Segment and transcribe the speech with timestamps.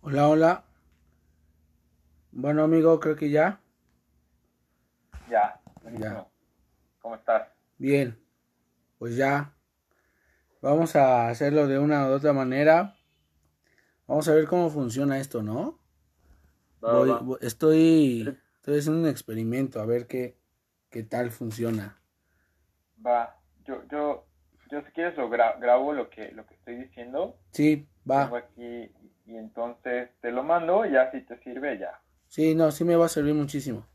[0.00, 0.64] Hola, hola.
[2.30, 3.60] Bueno, amigo, creo que ya.
[5.28, 5.60] Ya,
[5.98, 6.26] ya.
[7.00, 7.48] ¿Cómo estás?
[7.78, 8.16] Bien,
[8.98, 9.54] pues ya.
[10.62, 12.96] Vamos a hacerlo de una u otra manera.
[14.06, 15.78] Vamos a ver cómo funciona esto, ¿no?
[17.40, 20.38] estoy, estoy haciendo un experimento a ver qué,
[20.90, 22.00] qué tal funciona.
[23.04, 24.26] Va, yo, yo,
[24.70, 27.36] yo si quieres lo grabo lo que, lo que estoy diciendo.
[27.52, 28.30] Sí, va.
[28.36, 28.90] aquí
[29.26, 32.00] y entonces te lo mando y ya si te sirve ya.
[32.26, 33.86] Sí, no, sí me va a servir muchísimo.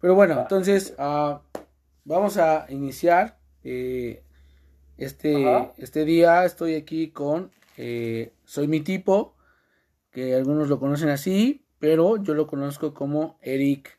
[0.00, 1.38] Pero bueno, entonces uh,
[2.04, 4.22] vamos a iniciar eh,
[4.96, 6.44] este, este día.
[6.44, 9.34] Estoy aquí con eh, Soy mi tipo,
[10.10, 13.98] que algunos lo conocen así, pero yo lo conozco como Eric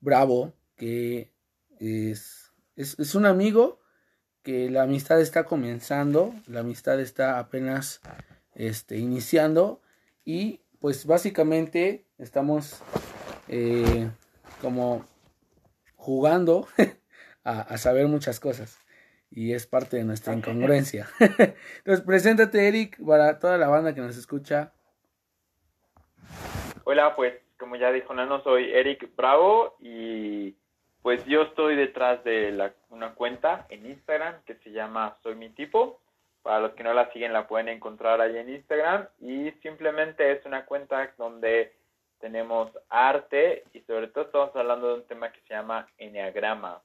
[0.00, 1.32] Bravo, que
[1.78, 3.80] es, es, es un amigo
[4.42, 8.00] que la amistad está comenzando, la amistad está apenas
[8.54, 9.80] este, iniciando
[10.24, 12.82] y pues básicamente estamos
[13.48, 14.10] eh,
[14.60, 15.04] como
[15.96, 16.66] jugando
[17.44, 18.78] a, saber muchas cosas
[19.30, 21.08] y es parte de nuestra incongruencia.
[21.18, 24.72] Entonces, preséntate Eric para toda la banda que nos escucha.
[26.84, 30.54] Hola, pues como ya dijo Nano, soy Eric Bravo y
[31.02, 35.48] pues yo estoy detrás de la, una cuenta en Instagram que se llama Soy mi
[35.50, 36.00] tipo
[36.44, 39.08] para los que no la siguen, la pueden encontrar ahí en Instagram.
[39.18, 41.72] Y simplemente es una cuenta donde
[42.20, 46.82] tenemos arte y sobre todo estamos hablando de un tema que se llama Enneagrama.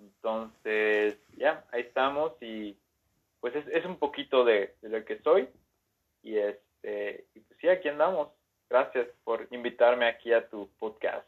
[0.00, 2.76] Entonces, ya, ahí estamos y
[3.40, 5.48] pues es, un poquito de, lo que soy.
[6.22, 8.28] Y, este, y pues sí, aquí andamos.
[8.68, 11.26] Gracias por invitarme aquí a tu podcast.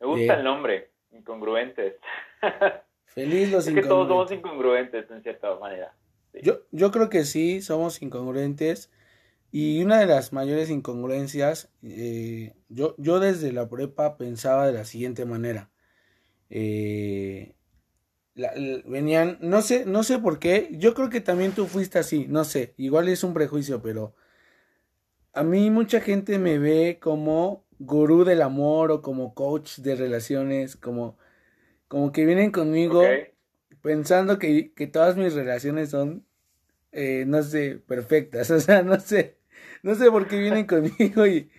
[0.00, 1.96] Me gusta el nombre, Incongruentes.
[3.08, 5.94] Feliz los es que todos somos incongruentes en cierta manera.
[6.42, 8.90] Yo, yo creo que sí, somos incongruentes.
[9.52, 14.84] Y una de las mayores incongruencias, eh, yo, yo desde la prepa pensaba de la
[14.84, 15.70] siguiente manera.
[16.50, 17.54] Eh,
[18.84, 22.44] venían, no sé, no sé por qué, yo creo que también tú fuiste así, no
[22.44, 24.14] sé, igual es un prejuicio, pero
[25.32, 30.76] a mí mucha gente me ve como gurú del amor o como coach de relaciones,
[30.76, 31.16] como,
[31.86, 33.02] como que vienen conmigo
[33.84, 36.24] pensando que, que todas mis relaciones son,
[36.90, 38.50] eh, no sé, perfectas.
[38.50, 39.36] O sea, no sé,
[39.82, 41.50] no sé por qué vienen conmigo y,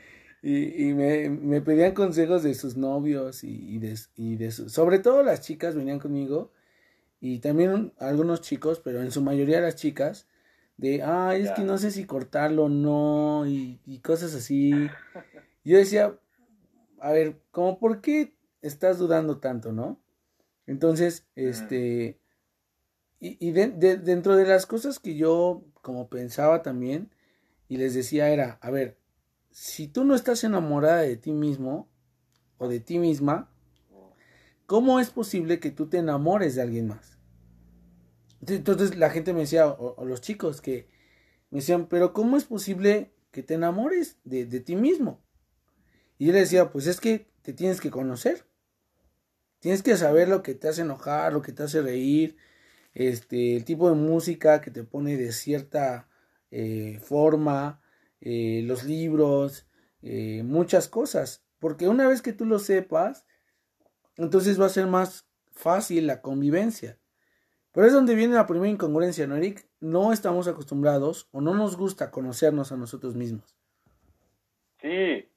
[0.42, 4.98] y, y me, me, pedían consejos de sus novios y, y de, y de sobre
[4.98, 6.52] todo las chicas venían conmigo
[7.22, 10.28] y también algunos chicos, pero en su mayoría las chicas,
[10.78, 14.72] de, ay, es que no sé si cortarlo o no, y, y cosas así.
[15.64, 16.18] Yo decía,
[17.00, 20.00] a ver, como por qué estás dudando tanto, ¿no?
[20.68, 22.20] Entonces, este,
[23.20, 27.12] y, y dentro de las cosas que yo como pensaba también,
[27.68, 28.98] y les decía era, a ver,
[29.52, 31.90] si tú no estás enamorada de ti mismo
[32.58, 33.52] o de ti misma,
[34.66, 37.20] ¿cómo es posible que tú te enamores de alguien más?
[38.48, 40.90] Entonces la gente me decía, o, los chicos que
[41.52, 45.24] me decían, pero ¿cómo es posible que te enamores de, de ti mismo?
[46.18, 48.46] Y yo le decía, pues es que te tienes que conocer.
[49.60, 52.38] Tienes que saber lo que te hace enojar, lo que te hace reír,
[52.94, 56.08] este, el tipo de música que te pone de cierta
[56.52, 57.82] eh, forma,
[58.22, 59.68] eh, los libros,
[60.02, 61.46] eh, muchas cosas.
[61.60, 63.26] Porque una vez que tú lo sepas,
[64.18, 67.00] entonces va a ser más fácil la convivencia.
[67.72, 69.68] Pero es donde viene la primera incongruencia, ¿no, Eric?
[69.82, 73.58] No estamos acostumbrados o no nos gusta conocernos a nosotros mismos.
[74.80, 75.30] Sí,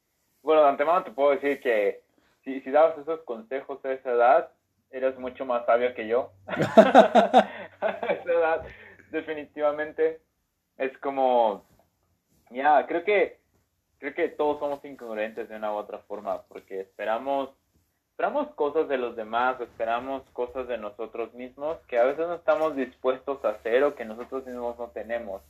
[0.43, 2.05] bueno, de antemano te puedo decir que
[2.49, 4.51] si, si dabas esos consejos a esa edad,
[4.91, 6.33] eres mucho más sabio que yo.
[6.47, 8.67] a esa edad,
[9.11, 10.23] definitivamente,
[10.79, 11.67] es como,
[12.51, 13.39] ya, creo que,
[13.99, 17.51] creo que todos somos incongruentes de una u otra forma, porque esperamos,
[18.13, 22.75] esperamos cosas de los demás, esperamos cosas de nosotros mismos que a veces no estamos
[22.77, 25.43] dispuestos a hacer o que nosotros mismos no tenemos.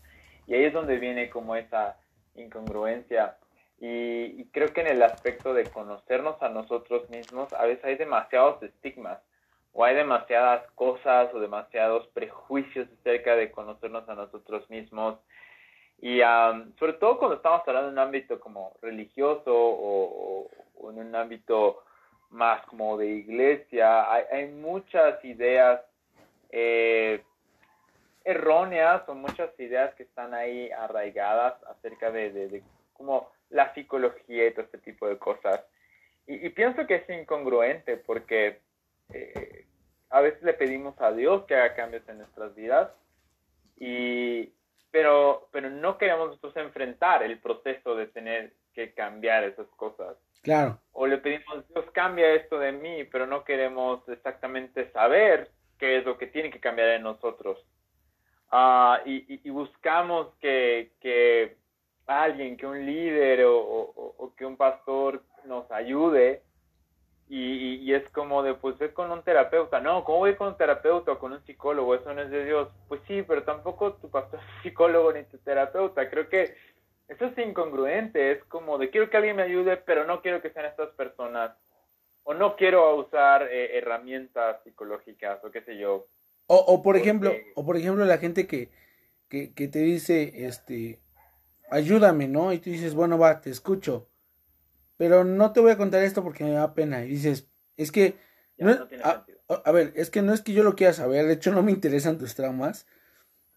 [0.48, 1.96] Y ahí es donde viene como esa
[2.34, 3.36] incongruencia
[3.80, 8.60] y, creo que en el aspecto de conocernos a nosotros mismos, a veces hay demasiados
[8.62, 9.20] estigmas
[9.72, 15.18] o hay demasiadas cosas o demasiados prejuicios acerca de conocernos a nosotros mismos.
[16.00, 16.20] Y
[16.78, 20.50] sobre todo cuando estamos hablando en un ámbito como religioso o,
[20.90, 21.82] en un ámbito
[22.30, 25.80] más como de iglesia, hay, muchas ideas
[26.50, 27.22] eh,
[28.24, 34.46] erróneas o muchas ideas que están ahí arraigadas acerca de, de, de cómo la psicología
[34.46, 35.64] y todo este tipo de cosas.
[36.26, 38.60] Y, pienso que es incongruente porque
[39.14, 39.66] eh,
[40.10, 42.90] a veces le pedimos a Dios que haga cambios en nuestras vidas
[43.76, 44.52] y,
[44.90, 50.16] pero, pero no queremos nosotros enfrentar el proceso de tener que cambiar esas cosas.
[50.42, 50.78] Claro.
[50.92, 56.04] O le pedimos, Dios cambia esto de mí, pero no queremos exactamente saber qué es
[56.04, 57.58] lo que tiene que cambiar en nosotros.
[58.50, 61.58] Ah, y, y, buscamos que, que,
[62.08, 66.42] alguien, que un líder o, o, que un pastor nos ayude.
[67.28, 69.80] Y, y, es como de, pues ve con un terapeuta.
[69.80, 71.94] No, ¿cómo voy con un terapeuta o con un psicólogo?
[71.94, 72.68] Eso no es de Dios.
[72.88, 76.08] Pues sí, pero tampoco tu pastor es psicólogo ni tu terapeuta.
[76.10, 76.56] Creo que
[77.08, 78.32] eso es incongruente.
[78.32, 81.54] Es como de, quiero que alguien me ayude, pero no quiero que sean estas personas.
[82.24, 86.06] O no quiero usar eh, herramientas psicológicas o qué sé yo
[86.48, 88.70] o, o por ejemplo, o por ejemplo la gente que,
[89.28, 90.98] que, que, te dice, este,
[91.70, 92.52] ayúdame, ¿no?
[92.52, 94.08] Y tú dices, bueno, va, te escucho.
[94.96, 97.04] Pero no te voy a contar esto porque me da pena.
[97.04, 98.16] Y dices, es que...
[98.58, 98.72] No,
[99.64, 101.70] a, ver, es que no es que yo lo quiera saber, de hecho no me
[101.70, 102.86] interesan tus traumas.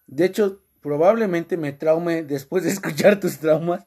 [0.06, 3.86] De hecho, probablemente me traume después de escuchar tus traumas,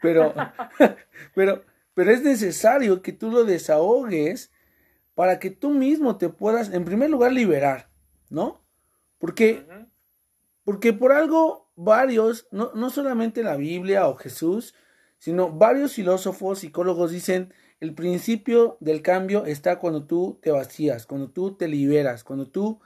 [0.00, 0.34] pero,
[1.34, 4.50] pero, pero es necesario que tú lo desahogues
[5.14, 7.88] para que tú mismo te puedas, en primer lugar, liberar.
[8.30, 8.62] ¿no?
[9.18, 9.66] Porque,
[10.64, 14.74] porque por algo varios, no, no solamente la Biblia o Jesús,
[15.18, 21.30] sino varios filósofos, psicólogos dicen, el principio del cambio está cuando tú te vacías, cuando
[21.30, 22.80] tú te liberas, cuando tú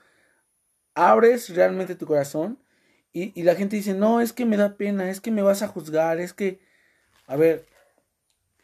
[0.95, 2.59] abres realmente tu corazón
[3.15, 5.63] y, y, la gente dice, no, es que me da pena, es que me vas
[5.63, 6.61] a juzgar, es que,
[7.27, 7.67] a ver,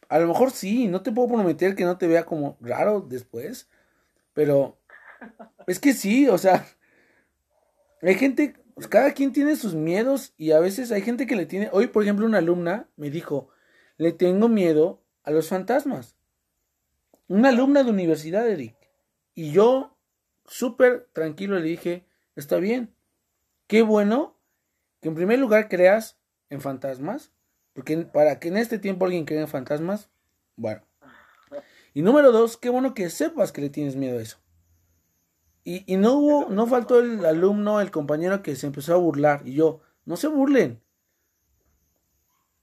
[0.09, 3.69] a lo mejor sí, no te puedo prometer que no te vea como raro después,
[4.35, 4.79] pero
[5.67, 6.67] es que sí, o sea,
[8.03, 11.47] hay gente, pues, cada quien tiene sus miedos y a veces hay gente que le
[11.47, 13.49] tiene, hoy por ejemplo una alumna me dijo,
[13.97, 16.15] le tengo miedo a los fantasmas.
[17.27, 18.77] Una alumna de universidad, Eric.
[19.35, 19.99] Y yo,
[20.47, 22.95] súper tranquilo, le dije, está bien,
[23.67, 24.39] qué bueno
[25.01, 26.17] que en primer lugar creas
[26.49, 27.33] en fantasmas,
[27.73, 30.09] porque para que en este tiempo alguien crea en fantasmas,
[30.55, 30.83] bueno.
[31.95, 34.39] Y número dos, qué bueno que sepas que le tienes miedo a eso.
[35.69, 39.43] Y, y no hubo, no faltó el alumno, el compañero que se empezó a burlar.
[39.45, 40.81] Y yo, no se burlen.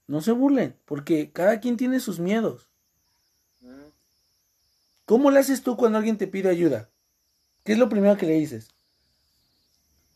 [0.08, 2.68] No se burlen, porque cada quien tiene sus miedos.
[5.04, 6.88] ¿Cómo le haces tú cuando alguien te pide ayuda?
[7.62, 8.74] ¿Qué es lo primero que le dices?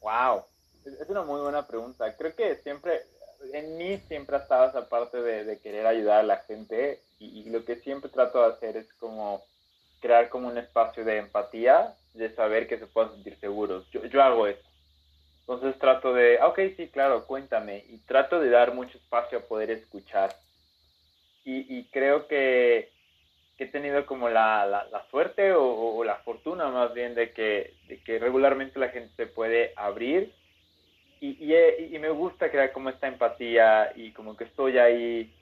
[0.00, 0.42] Wow,
[0.84, 2.16] es una muy buena pregunta.
[2.16, 3.06] Creo que siempre,
[3.52, 7.50] en mí siempre ha estado esa parte de, querer ayudar a la gente y, y,
[7.50, 9.44] lo que siempre trato de hacer es como
[10.00, 13.88] crear como un espacio de empatía de saber que se puedan sentir seguros.
[13.90, 14.62] Yo, yo hago eso.
[15.40, 17.84] Entonces trato de, ah, ok, sí, claro, cuéntame.
[17.88, 20.30] Y trato de dar mucho espacio a poder escuchar.
[21.44, 22.92] Y, y creo que,
[23.56, 28.02] que, he tenido como la, la, suerte o, la fortuna más bien de que, de
[28.02, 30.32] que regularmente la gente se puede abrir.
[31.20, 35.34] Y, y, y me gusta crear como esta empatía y como que estoy ahí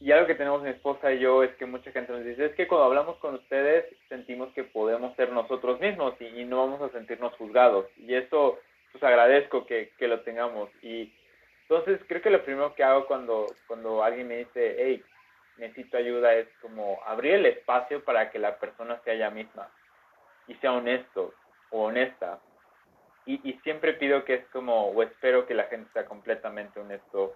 [0.00, 2.54] y algo que tenemos mi esposa y yo es que mucha gente nos dice, es
[2.54, 6.92] que cuando hablamos con ustedes sentimos que podemos ser nosotros mismos y, no vamos a
[6.92, 7.86] sentirnos juzgados.
[7.98, 8.58] Y eso,
[8.92, 10.70] pues agradezco que, que, lo tengamos.
[10.82, 11.12] Y
[11.68, 15.04] entonces creo que lo primero que hago cuando, cuando alguien me dice, hey,
[15.58, 19.68] necesito ayuda, es como abrir el espacio para que la persona sea ella misma
[20.48, 21.34] y sea honesto
[21.70, 22.40] o honesta.
[23.26, 27.34] Y, y siempre pido que es como, o espero que la gente sea completamente honesto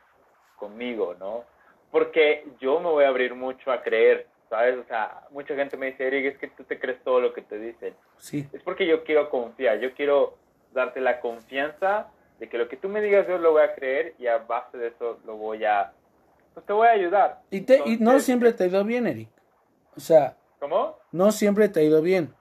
[0.56, 1.44] conmigo, ¿no?
[1.94, 4.76] Porque yo me voy a abrir mucho a creer, ¿sabes?
[4.76, 7.40] O sea, mucha gente me dice, Eric, es que tú te crees todo lo que
[7.40, 7.94] te dicen.
[8.18, 8.48] Sí.
[8.52, 10.36] Es porque yo quiero confiar, yo quiero
[10.72, 12.08] darte la confianza
[12.40, 14.76] de que lo que tú me digas yo lo voy a creer y a base
[14.76, 15.92] de eso lo voy a,
[16.52, 17.42] pues te voy a ayudar.
[17.52, 19.28] Y, te, y no siempre te ha ido bien, Eric.
[19.96, 20.98] O sea, ¿cómo?
[21.12, 22.34] No siempre te ha ido bien.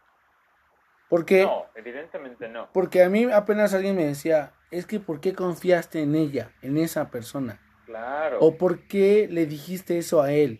[1.09, 2.69] Porque, no, evidentemente no.
[2.73, 6.77] Porque a mí apenas alguien me decía, es que ¿por qué confiaste en ella, en
[6.77, 7.59] esa persona?
[7.93, 8.39] Claro.
[8.39, 10.59] ¿O por qué le dijiste eso a él?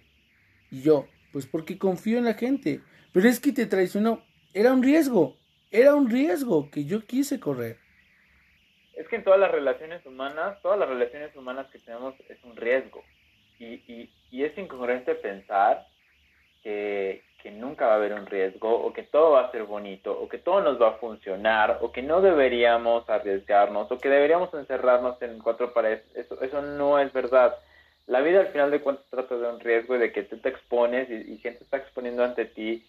[0.70, 2.82] Y yo, pues porque confío en la gente.
[3.12, 4.24] Pero es que te traicionó.
[4.54, 5.36] Era un riesgo.
[5.72, 7.80] Era un riesgo que yo quise correr.
[8.96, 12.56] Es que en todas las relaciones humanas, todas las relaciones humanas que tenemos es un
[12.56, 13.04] riesgo.
[13.58, 15.88] Y, y, y es incongruente pensar
[16.64, 20.30] que, nunca va a haber un riesgo o que todo va a ser bonito o
[20.30, 25.22] que todo nos va a funcionar o que no deberíamos arriesgarnos o que deberíamos encerrarnos
[25.22, 26.04] en cuatro paredes.
[26.16, 27.58] Eso, eso no es verdad.
[28.08, 30.50] La vida al final de cuentas trata de un riesgo y de que tú te
[30.50, 32.88] expones y, y gente está exponiendo ante ti.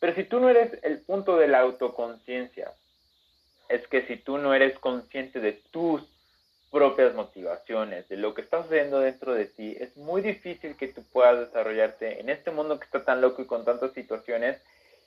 [0.00, 2.72] Pero si tú no eres el punto de la autoconciencia,
[3.68, 6.02] es que si tú no eres consciente de tus
[6.74, 11.04] propias motivaciones, de lo que está sucediendo dentro de ti, es muy difícil que tú
[11.12, 14.60] puedas desarrollarte en este mundo que está tan loco y con tantas situaciones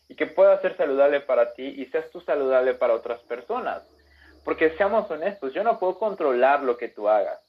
[0.07, 3.83] y que pueda ser saludable para ti y seas tú saludable para otras personas.
[4.45, 7.41] Porque seamos honestos, yo no puedo controlar lo que tú hagas,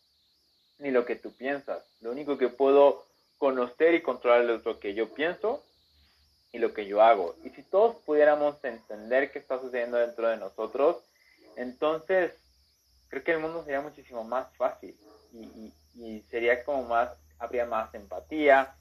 [0.80, 1.84] ni lo que tú piensas.
[2.00, 3.04] Lo único que puedo
[3.38, 5.62] conocer y controlar es lo que yo pienso
[6.50, 7.36] y lo que yo hago.
[7.44, 10.96] Y si todos pudiéramos entender qué está sucediendo dentro de nosotros,
[11.54, 12.32] entonces
[13.08, 14.96] creo que el mundo sería muchísimo más fácil
[15.32, 18.74] y, y sería como más, habría más empatía,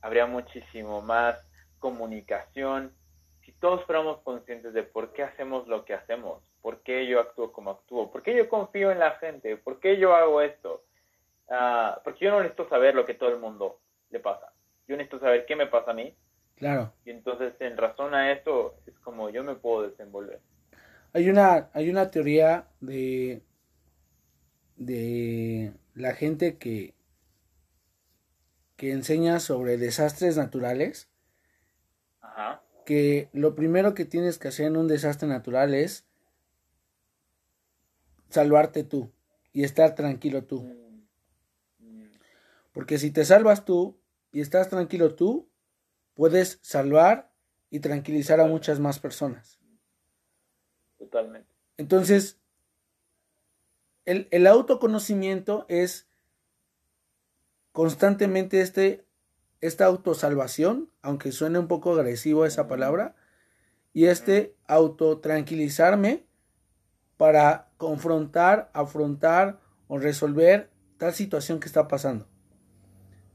[0.00, 1.36] habría muchísimo más
[1.78, 2.92] comunicación.
[3.44, 7.52] Si todos fuéramos conscientes de por qué hacemos lo que hacemos, por qué yo actúo
[7.52, 10.84] como actúo, por qué yo confío en la gente, por qué yo hago esto,
[11.48, 14.52] uh, porque yo no necesito saber lo que todo el mundo le pasa.
[14.86, 16.14] Yo necesito saber qué me pasa a mí.
[16.56, 16.92] Claro.
[17.04, 20.40] Y entonces, en razón a eso, es como yo me puedo desenvolver.
[21.12, 23.42] Hay una, hay una teoría de,
[24.86, 26.94] de la gente que,
[28.76, 31.08] que enseña sobre desastres naturales.
[32.20, 32.62] Ajá.
[32.86, 36.04] Que lo primero que tienes que hacer en un desastre natural es
[38.28, 39.12] salvarte tú
[39.52, 40.62] y estar tranquilo tú.
[40.62, 42.02] Mm.
[42.02, 42.10] Mm.
[42.72, 43.98] Porque si te salvas tú
[44.32, 45.48] y estás tranquilo tú,
[46.14, 47.32] puedes salvar
[47.70, 49.58] y tranquilizar a muchas más personas.
[50.98, 51.52] Totalmente.
[51.76, 52.38] Entonces,
[54.04, 56.08] el, el autoconocimiento es
[57.72, 59.04] constantemente este,
[59.60, 63.14] esta autosalvación, aunque suene un poco agresivo esa palabra,
[63.94, 66.24] y este autotranquilizarme
[67.16, 72.26] para confrontar, afrontar o resolver tal situación que está pasando.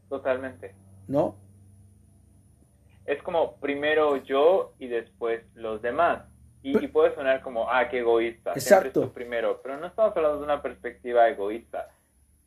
[0.10, 0.76] Totalmente.
[1.08, 1.36] ¿No?
[3.06, 6.24] Es como primero yo y después los demás.
[6.68, 8.52] Y, puede sonar como, ah, qué egoísta.
[8.52, 9.14] Exacto.
[9.14, 11.90] primero, pero no estamos hablando de una perspectiva egoísta.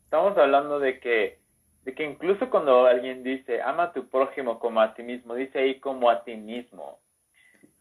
[0.03, 1.39] Estamos hablando de que,
[1.85, 5.59] de que incluso cuando alguien dice, ama a tu prójimo como a ti mismo, dice
[5.59, 6.99] ahí como a ti mismo.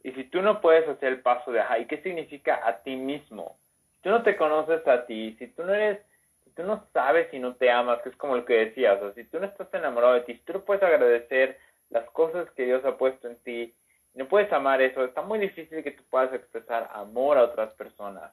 [0.02, 2.96] Y si tú no puedes hacer el paso de, ajá, ¿y qué significa a ti
[2.96, 3.58] mismo?
[3.96, 5.98] Si tú no te conoces a ti, si tú no eres,
[6.44, 9.12] si tú no sabes si no te amas, que es como lo que decías, o
[9.12, 11.58] si tú no estás enamorado de ti, si tú no puedes agradecer
[11.90, 13.74] las cosas que Dios ha puesto en ti,
[14.14, 18.32] no puedes amar eso, está muy difícil que tú puedas expresar amor a otras personas.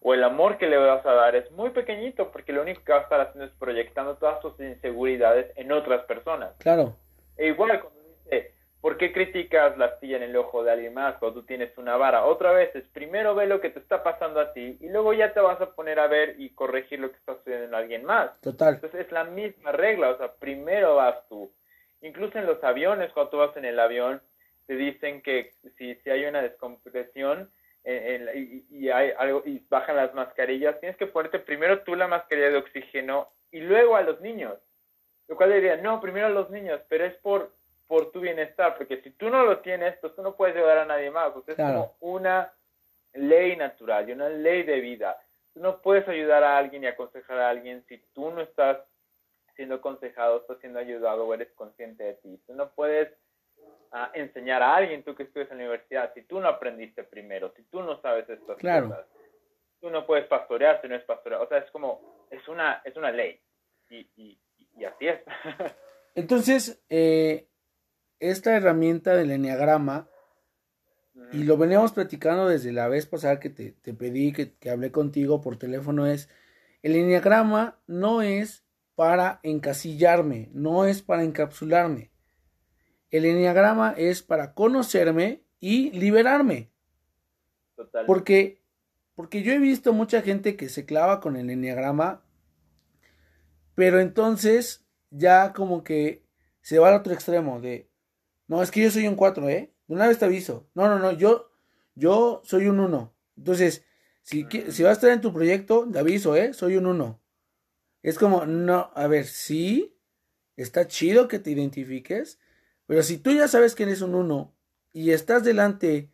[0.00, 2.92] O el amor que le vas a dar es muy pequeñito porque lo único que
[2.92, 6.54] vas a estar haciendo es proyectando todas tus inseguridades en otras personas.
[6.58, 6.94] Claro.
[7.36, 11.16] E igual cuando dice, ¿por qué criticas la astilla en el ojo de alguien más
[11.16, 12.24] cuando tú tienes una vara?
[12.24, 15.32] Otra vez es, primero ve lo que te está pasando a ti y luego ya
[15.32, 18.38] te vas a poner a ver y corregir lo que está sucediendo en alguien más.
[18.42, 18.74] Total.
[18.74, 21.50] Entonces es la misma regla, o sea, primero vas tú.
[22.02, 24.20] Incluso en los aviones, cuando tú vas en el avión,
[24.66, 27.50] te dicen que si, si hay una descompresión
[27.84, 32.58] y, hay algo, y bajan las mascarillas, tienes que ponerte primero tú la mascarilla de
[32.58, 34.58] oxígeno y luego a los niños.
[35.28, 37.52] Lo cual diría, no, primero a los niños, pero es por,
[37.86, 40.84] por tu bienestar, porque si tú no lo tienes, pues tú no puedes ayudar a
[40.84, 41.32] nadie más.
[41.32, 42.52] Pues es como una
[43.12, 45.16] ley natural y una ley de vida.
[45.54, 48.78] Tú no puedes ayudar a alguien y aconsejar a alguien si tú no estás
[49.54, 52.40] siendo aconsejado, estás siendo ayudado o eres consciente de ti.
[52.46, 53.08] Tú no puedes
[53.92, 57.52] a enseñar a alguien, tú que estudias en la universidad, si tú no aprendiste primero,
[57.56, 59.06] si tú no sabes estas cosas,
[59.80, 61.42] tú no puedes pastorear si no es pastorear.
[61.42, 63.40] O sea, es como, es una, es una ley.
[63.90, 64.38] Y, y,
[64.76, 65.20] y así es.
[66.14, 67.48] Entonces, eh,
[68.20, 70.08] esta herramienta del enneagrama,
[71.32, 74.92] y lo veníamos platicando desde la vez pasada que te, te pedí que, que, hablé
[74.92, 76.28] contigo por teléfono, es,
[76.82, 82.10] el enneagrama no es para encasillarme, no es para encapsularme.
[83.16, 86.70] El enneagrama es para conocerme y liberarme.
[88.06, 88.62] Porque,
[89.14, 92.24] porque yo he visto mucha gente que se clava con el enneagrama,
[93.74, 96.24] pero entonces ya como que
[96.62, 97.90] se va al otro extremo de,
[98.48, 99.72] no, es que yo soy un 4, ¿eh?
[99.86, 100.68] De una vez te aviso.
[100.74, 101.50] No, no, no, yo,
[101.94, 103.14] yo soy un 1.
[103.36, 103.84] Entonces,
[104.22, 106.52] si, si vas a estar en tu proyecto, te aviso, ¿eh?
[106.52, 107.20] Soy un 1.
[108.02, 109.96] Es como, no, a ver, sí,
[110.56, 112.38] está chido que te identifiques,
[112.86, 114.54] pero si tú ya sabes que eres un 1
[114.92, 116.10] y estás delante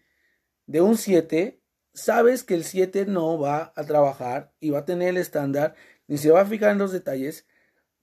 [0.66, 1.60] de un 7,
[1.92, 5.74] sabes que el 7 no va a trabajar y va a tener el estándar,
[6.06, 7.46] ni se va a fijar en los detalles,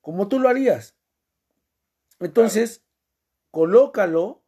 [0.02, 0.96] como tú lo harías.
[2.20, 2.84] Entonces,
[3.52, 4.44] colócalo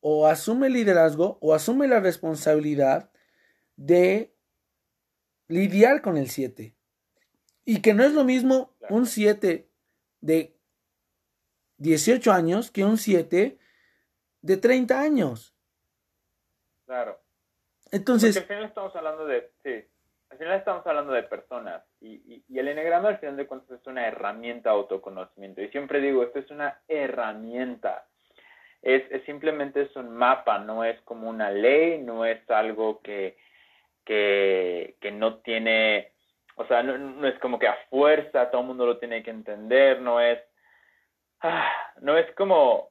[0.00, 3.10] o asume el liderazgo o asume la responsabilidad
[3.76, 4.34] de
[5.48, 6.74] lidiar con el 7.
[7.64, 9.68] Y que no es lo mismo un 7
[10.20, 10.51] de
[11.82, 13.58] 18 años que un 7
[14.40, 15.54] de 30 años.
[16.86, 17.20] Claro.
[17.90, 18.38] Entonces...
[18.38, 19.50] Porque al final estamos hablando de...
[19.62, 19.84] Sí,
[20.30, 21.82] al final estamos hablando de personas.
[22.00, 25.60] Y, y, el enegrama al final de cuentas es una herramienta de autoconocimiento.
[25.60, 28.06] Y siempre digo, esto es una herramienta.
[28.80, 33.36] Es, es simplemente es un mapa, no es como una ley, no es algo que
[34.04, 36.12] que, que no tiene,
[36.56, 39.30] o sea, no, no, es como que a fuerza todo el mundo lo tiene que
[39.30, 40.38] entender, no es,
[42.00, 42.90] no es como,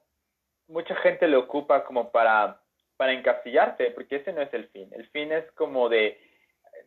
[0.68, 2.62] mucha gente lo ocupa como para,
[2.98, 6.20] para encasillarte, porque ese no es el fin, el fin es como de,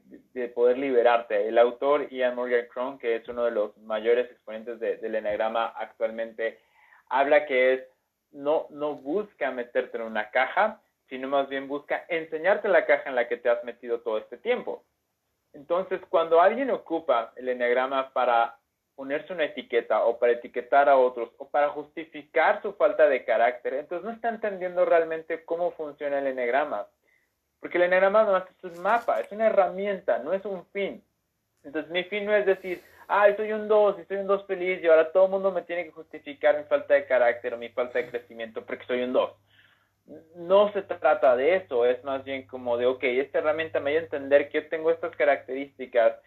[0.06, 1.49] de poder liberarte.
[1.49, 6.61] El autor Ian Morgan Cron, que es uno de los mayores exponentes del enagrama actualmente,
[7.09, 7.80] habla que es
[8.33, 13.14] no, no busca meterte en una caja, sino más bien busca enseñarte la caja en
[13.14, 14.85] la que te has metido todo este tiempo.
[15.52, 18.59] Entonces, cuando alguien ocupa el enneagrama para
[18.94, 23.74] ponerse una etiqueta o para etiquetar a otros o para justificar su falta de carácter,
[23.74, 26.86] entonces no está entendiendo realmente cómo funciona el enneagrama.
[27.60, 31.02] Porque el enneagrama no es un mapa, es una herramienta, no es un fin.
[31.62, 34.82] Entonces, mi fin no es decir, ah, soy un 2 y soy un 2 feliz
[34.82, 37.70] y ahora todo el mundo me tiene que justificar mi falta de carácter o mi
[37.70, 39.30] falta de crecimiento porque soy un 2.
[40.36, 44.02] No se trata de eso, es más bien como de, ok, esta herramienta me ayuda
[44.02, 46.18] a entender que yo tengo estas características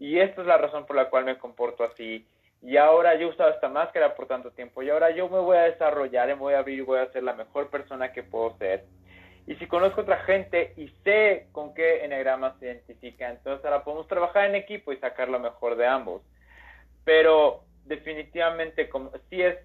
[0.00, 2.26] y esta es la razón por la cual me comporto así.
[2.62, 5.58] Y ahora yo he usado esta máscara por tanto tiempo y ahora yo me voy
[5.58, 8.56] a desarrollar, me voy a abrir y voy a ser la mejor persona que puedo
[8.56, 8.86] ser.
[9.46, 14.08] Y si conozco otra gente y sé con qué enagrama se identifica, entonces ahora podemos
[14.08, 16.22] trabajar en equipo y sacar lo mejor de ambos.
[17.04, 19.58] Pero definitivamente, como, si es,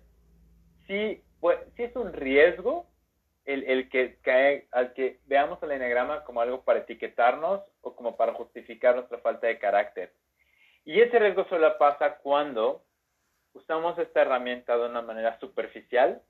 [0.90, 2.88] es un riesgo
[3.46, 8.18] el, el que cae, al que veamos el enagrama como algo para etiquetarnos o como
[8.18, 10.12] para justificar nuestra falta de carácter.
[10.86, 12.84] Y ese riesgo solo pasa cuando
[13.54, 16.22] usamos esta herramienta de una manera superficial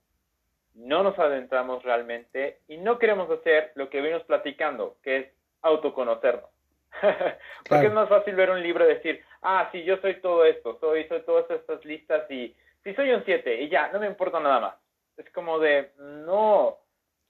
[0.76, 5.28] no nos adentramos realmente y no queremos hacer lo que venimos platicando, que es
[5.62, 6.50] autoconocernos.
[7.70, 10.78] Porque es más fácil ver un libro y decir, ah, sí, yo soy todo esto,
[10.80, 14.40] soy, soy todas estas listas y si soy un 7 y ya, no me importa
[14.40, 14.76] nada más.
[15.18, 16.78] Es como de, no,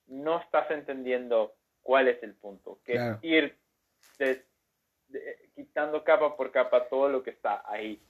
[0.07, 1.53] no estás entendiendo
[1.83, 3.55] cuál es el punto, que es ir
[5.55, 8.01] quitando capa por capa todo lo que está ahí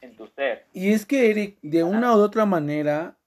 [0.00, 0.66] en tu ser.
[0.72, 3.18] Y es que, Eric, de una u otra manera,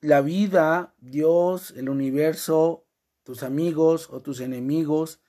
[0.00, 2.86] la vida, Dios, el universo,
[3.22, 5.20] tus amigos o tus enemigos,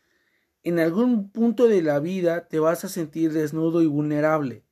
[0.64, 4.64] en algún punto de la vida te vas a sentir desnudo y vulnerable.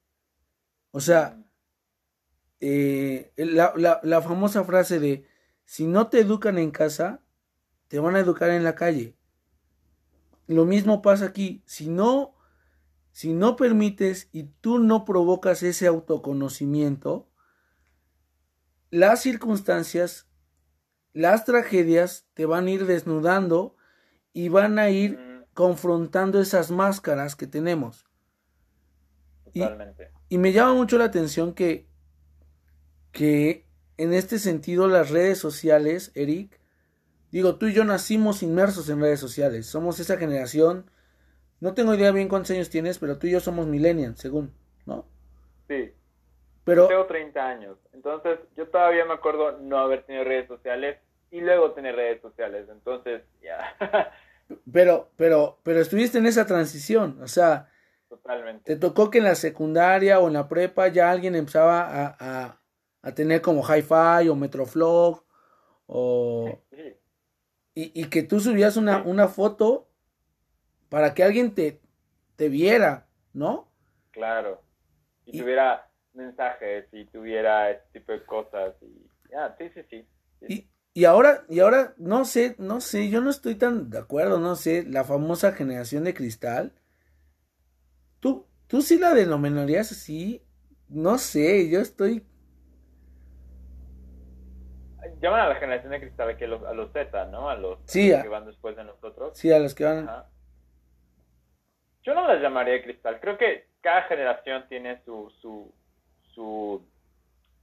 [0.91, 1.43] O sea,
[2.59, 5.25] eh, la, la, famosa frase de,
[5.65, 7.21] si no te educan en casa,
[7.87, 9.15] te van a educar en la calle.
[10.49, 12.33] Lo mismo pasa aquí, si no,
[13.11, 17.29] si no permites y tú no provocas ese autoconocimiento,
[18.89, 20.27] las circunstancias,
[21.13, 23.75] las tragedias te van a ir desnudando
[24.33, 28.07] y van a ir confrontando esas máscaras que tenemos.
[29.53, 30.09] Totalmente.
[30.29, 31.87] Y, me llama mucho la atención que,
[33.11, 36.59] que en este sentido las redes sociales, Eric,
[37.31, 40.89] digo, tú y yo nacimos inmersos en redes sociales, somos esa generación,
[41.59, 44.53] no tengo idea bien cuántos años tienes, pero tú y yo somos millennials, según,
[44.85, 45.05] ¿no?
[45.67, 45.93] Sí.
[46.63, 46.87] Pero...
[46.87, 50.99] Tengo 30 años, entonces yo todavía me acuerdo no haber tenido redes sociales
[51.31, 53.75] y luego tener redes sociales, entonces ya.
[54.71, 57.69] pero, pero, pero estuviste en esa transición, o sea,
[58.07, 58.73] Totalmente.
[58.73, 62.59] te tocó que en la secundaria o en la prepa ya alguien empezaba a,
[63.01, 65.23] a, tener como hi-fi o metroflog
[65.87, 66.59] o...
[67.79, 69.87] Y, y, que tú subías una, una foto
[70.89, 71.79] para que alguien te,
[72.35, 73.71] te viera, ¿no?
[74.11, 74.61] Claro.
[75.23, 80.05] Y, tuviera mensajes y tuviera este tipo de cosas y ya, sí, sí, sí.
[80.49, 84.39] Y, y ahora, y ahora, no sé, no sé, yo no estoy tan de acuerdo,
[84.39, 86.73] no sé, la famosa generación de cristal.
[88.19, 90.43] ¿Tú, tú sí la denominarías así?
[90.89, 92.25] No sé, yo estoy...
[95.21, 97.49] Llaman a la generación de cristal que los, a los Z, ¿no?
[97.49, 99.37] A los, que van después de nosotros.
[99.37, 100.09] Sí, a los que van...
[102.03, 105.31] Yo no las llamaría de cristal, creo que cada generación tiene su,
[106.33, 106.85] su,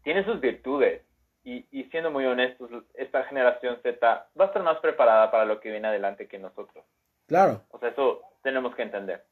[0.03, 1.03] tiene sus virtudes.
[1.43, 5.61] Y, y, siendo muy honestos, esta generación Z va a estar más preparada para lo
[5.61, 6.85] que viene adelante que nosotros.
[7.27, 7.63] Claro.
[7.71, 9.25] O sea, eso tenemos que entender.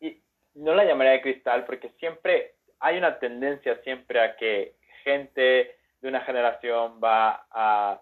[0.00, 0.22] Y
[0.54, 6.08] no la llamaría de cristal porque siempre hay una tendencia siempre a que gente de
[6.08, 8.00] una generación va a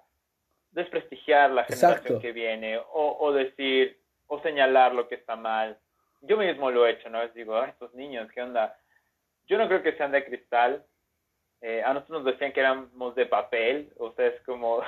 [0.70, 5.78] desprestigiar la generación que viene o, o, decir o señalar lo que está mal.
[6.20, 7.22] Yo mismo lo he hecho, ¿no?
[7.22, 8.76] Les digo, estos niños, ¿qué onda?
[9.46, 10.84] Yo no creo que sean de cristal.
[11.60, 14.82] Eh, a nosotros nos decían que éramos de papel, o sea, es como,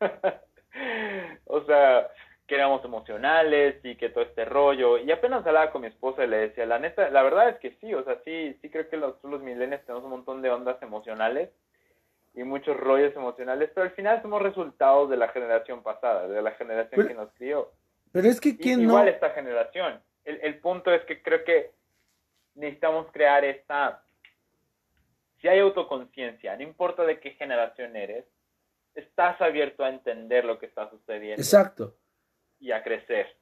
[1.46, 2.10] o sea,
[2.46, 4.98] que éramos emocionales y que todo este rollo.
[4.98, 7.72] Y apenas hablaba con mi esposa y le decía, la neta, la verdad es que
[7.80, 10.80] sí, o sea, sí, sí creo que los, los milenios tenemos un montón de ondas
[10.80, 11.50] emocionales
[12.36, 16.52] y muchos rollos emocionales, pero al final somos resultados de la generación pasada, de la
[16.52, 17.72] generación que nos crió.
[18.12, 20.02] Pero es que quién Igual esta generación.
[20.22, 21.72] El, el punto es que creo que
[22.54, 24.04] necesitamos crear esta...
[25.40, 28.26] Si hay autoconciencia, no importa de qué generación eres,
[28.94, 31.40] estás abierto a entender lo que está sucediendo.
[31.40, 31.96] Exacto.
[32.58, 33.34] Y a crecer.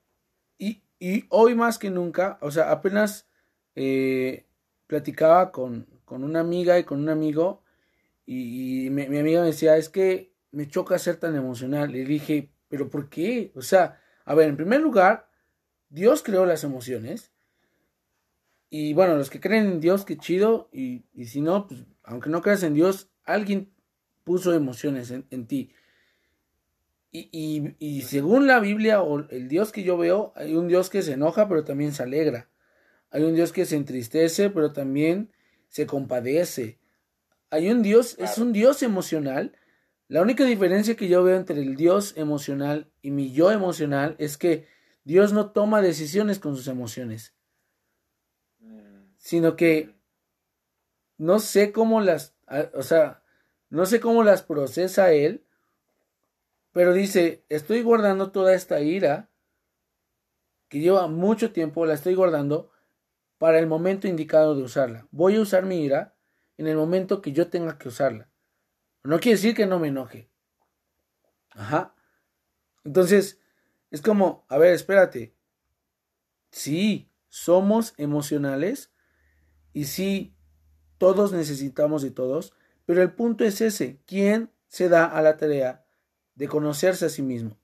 [0.57, 3.28] Y, y hoy más que nunca, o sea, apenas
[3.74, 4.46] eh,
[4.87, 7.63] platicaba con, con, una amiga y con un amigo
[8.26, 11.92] y, mi, amiga me decía, es que me choca ser tan emocional.
[11.92, 13.52] Le dije, pero ¿por qué?
[13.54, 15.28] O sea, a ver, en primer lugar,
[15.88, 17.32] Dios creó las emociones.
[18.70, 20.68] Y bueno, los que creen en Dios, qué chido.
[20.72, 23.72] Y, y si no, pues aunque no creas en Dios, alguien
[24.24, 25.72] puso emociones en, ti.
[27.12, 30.90] Y, y, y, según la Biblia o el Dios que yo veo, hay un Dios
[30.90, 32.50] que se enoja, pero también se alegra.
[33.10, 35.30] Hay un Dios que se entristece, pero también
[35.68, 36.80] se compadece.
[37.55, 39.57] Hay un Dios, es un Dios emocional.
[40.09, 44.37] La única diferencia que yo veo entre el Dios emocional y mi yo emocional es
[44.37, 44.67] que
[45.05, 47.33] Dios no toma decisiones con sus emociones,
[49.19, 49.95] sino que
[51.17, 52.35] no sé cómo las,
[52.73, 53.23] o sea,
[53.71, 55.47] no sé cómo las procesa él,
[56.73, 59.31] pero dice, estoy guardando toda esta ira,
[60.69, 62.73] que lleva mucho tiempo, la estoy guardando
[63.38, 65.07] para el momento indicado de usarla.
[65.12, 66.13] Voy a usar mi ira
[66.57, 68.29] en el momento que yo tenga que usarla.
[69.03, 70.31] No quiere decir que no me enoje.
[71.51, 71.95] Ajá.
[72.85, 73.40] Entonces,
[73.90, 75.35] es como, a ver, espérate.
[76.51, 78.93] Sí, somos emocionales
[79.73, 80.37] y sí,
[80.99, 82.55] todos necesitamos de todos,
[82.87, 85.85] pero el punto es ese, ¿quién se da a la tarea
[86.35, 87.59] de conocerse a sí mismo?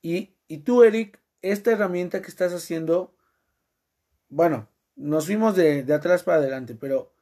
[0.00, 3.16] Y, y tú, Eric, esta herramienta que estás haciendo,
[4.28, 7.15] bueno, nos fuimos de, de atrás para adelante, pero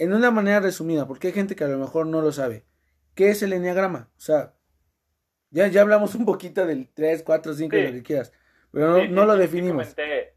[0.00, 2.64] en una manera resumida, porque hay gente que a lo mejor no lo sabe.
[3.14, 4.08] ¿Qué es el enneagrama?
[4.16, 4.54] O sea,
[5.50, 8.32] ya, ya hablamos un poquito del 3, 4, 5, lo que quieras,
[8.72, 9.88] pero no, no lo definimos.
[9.88, 10.32] Sí comenté,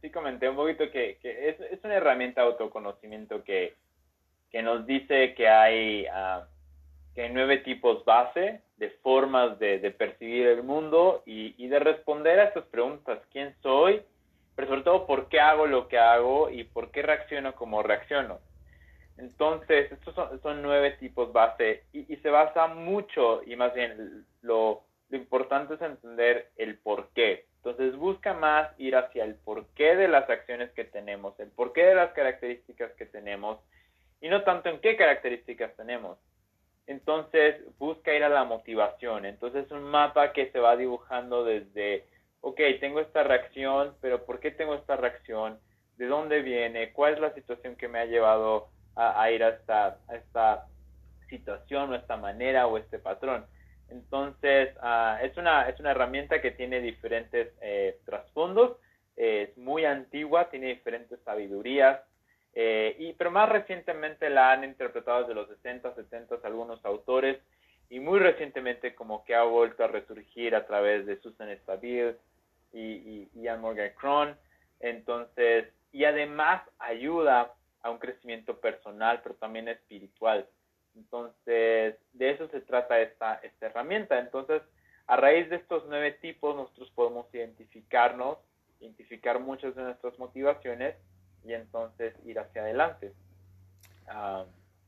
[0.00, 3.74] sí comenté, un poquito que, que es, es, una herramienta de autoconocimiento que,
[4.52, 6.44] que nos dice que hay, uh,
[7.16, 11.80] que hay nueve tipos base de formas de, de percibir el mundo y, y, de
[11.80, 13.18] responder a estas preguntas.
[13.32, 14.02] ¿Quién soy?
[14.54, 18.38] Pero sobre todo, ¿por qué hago lo que hago y por qué reacciono como reacciono?
[19.18, 24.82] Entonces, estos son, nueve tipos base y, y, se basa mucho, y más bien lo,
[25.12, 27.46] lo importante es entender el por qué.
[27.56, 31.94] Entonces busca más ir hacia el porqué de las acciones que tenemos, el porqué de
[31.94, 33.60] las características que tenemos
[34.20, 36.18] y no tanto en qué características tenemos.
[36.86, 39.26] Entonces busca ir a la motivación.
[39.26, 42.06] Entonces un mapa que se va dibujando desde,
[42.40, 45.60] ok, tengo esta reacción, pero ¿por qué tengo esta reacción?
[45.98, 46.92] ¿De dónde viene?
[46.92, 50.66] ¿Cuál es la situación que me ha llevado a, ir a esta, a esta
[51.28, 53.46] situación o esta manera o este patrón?
[53.88, 58.78] Entonces, uh, es, una, es una herramienta que tiene diferentes eh, trasfondos,
[59.16, 62.00] es muy antigua, tiene diferentes sabidurías,
[62.54, 67.38] eh, y, pero más recientemente la han interpretado desde los 60, 70 algunos autores
[67.88, 72.16] y muy recientemente como que ha vuelto a resurgir a través de Susan Stabile
[72.72, 74.36] y, y Ian Morgan Cron.
[74.80, 80.48] Entonces, y además ayuda a un crecimiento personal, pero también espiritual.
[80.94, 84.18] Entonces, de eso se trata esta, esta herramienta.
[84.18, 84.62] Entonces,
[85.06, 88.38] a raíz de estos nueve tipos, nosotros podemos identificarnos,
[88.80, 90.96] identificar muchas de nuestras motivaciones
[91.44, 93.12] y entonces ir hacia adelante.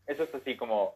[0.07, 0.95] eso es así como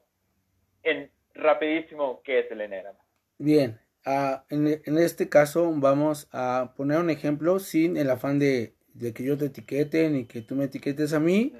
[0.82, 2.98] en rapidísimo qué es el enneagrama.
[3.38, 8.74] Bien, uh, en, en, este caso vamos a poner un ejemplo sin el afán de,
[8.94, 11.54] de, que yo te etiquete ni que tú me etiquetes a mí.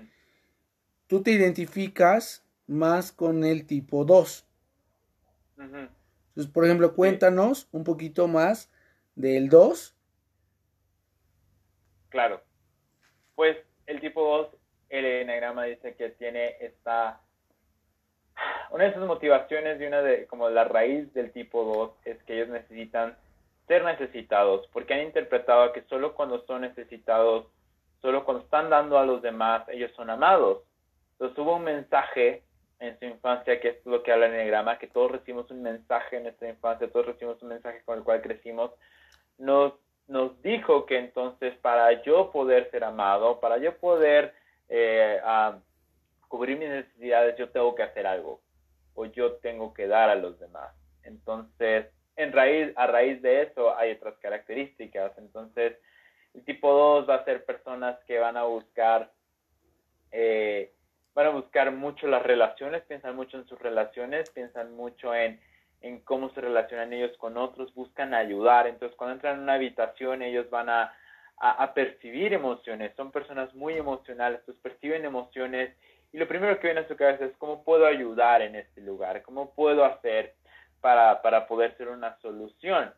[1.09, 4.47] Tú te identificas más con el tipo 2.
[5.57, 8.71] Entonces, por ejemplo, cuéntanos un poquito más
[9.17, 9.97] del 2.
[12.11, 12.43] Claro.
[13.35, 14.49] Pues el tipo 2,
[14.91, 17.21] el enagrama dice que tiene esta...
[18.71, 22.35] Una de sus motivaciones y una de como la raíz del tipo 2 es que
[22.35, 23.17] ellos necesitan
[23.67, 27.47] ser necesitados, porque han interpretado que solo cuando son necesitados,
[28.01, 30.63] solo cuando están dando a los demás, ellos son amados.
[31.19, 32.43] Entonces hubo un mensaje
[32.79, 36.17] en su infancia, que es lo que habla el enagrama, que todos recibimos un mensaje
[36.17, 38.71] en nuestra infancia, todos recibimos un mensaje con el cual crecimos,
[39.37, 39.75] nos
[40.09, 44.35] nos dijo que entonces para yo poder ser amado, para yo poder
[44.69, 45.21] eh,
[46.29, 48.41] cubrir mis necesidades, yo tengo que hacer algo
[48.95, 50.75] o yo tengo que dar a los demás.
[51.05, 55.13] Entonces, en raíz, a raíz de eso hay otras características.
[55.19, 55.77] Entonces,
[56.35, 59.13] el tipo 2 va a ser personas que van a buscar,
[60.11, 60.73] eh,
[61.15, 65.41] van a buscar mucho las relaciones, piensan mucho en sus relaciones, piensan mucho en
[65.81, 68.67] en cómo se relacionan ellos con otros, buscan ayudar.
[68.67, 70.93] Entonces, cuando entran en una habitación, ellos van a,
[71.37, 72.93] a, percibir emociones.
[72.97, 75.71] Son personas muy emocionales, entonces perciben emociones
[76.13, 79.23] y lo primero que viene a su cabeza es cómo puedo ayudar en este lugar,
[79.23, 80.35] cómo puedo hacer
[80.81, 82.93] para, para poder ser una solución.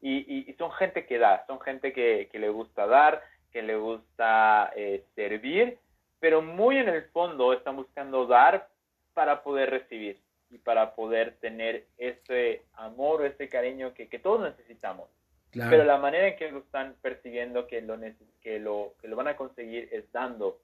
[0.00, 3.76] Y, y, son gente que da, son gente que, que le gusta dar, que le
[3.76, 5.78] gusta eh, servir,
[6.26, 8.68] pero muy en el fondo están buscando dar
[9.14, 15.08] para poder recibir y para poder tener ese amor ese cariño que, que todos necesitamos.
[15.52, 17.96] Pero la manera en que lo están percibiendo que lo,
[18.42, 20.58] que lo, que lo van a conseguir es dando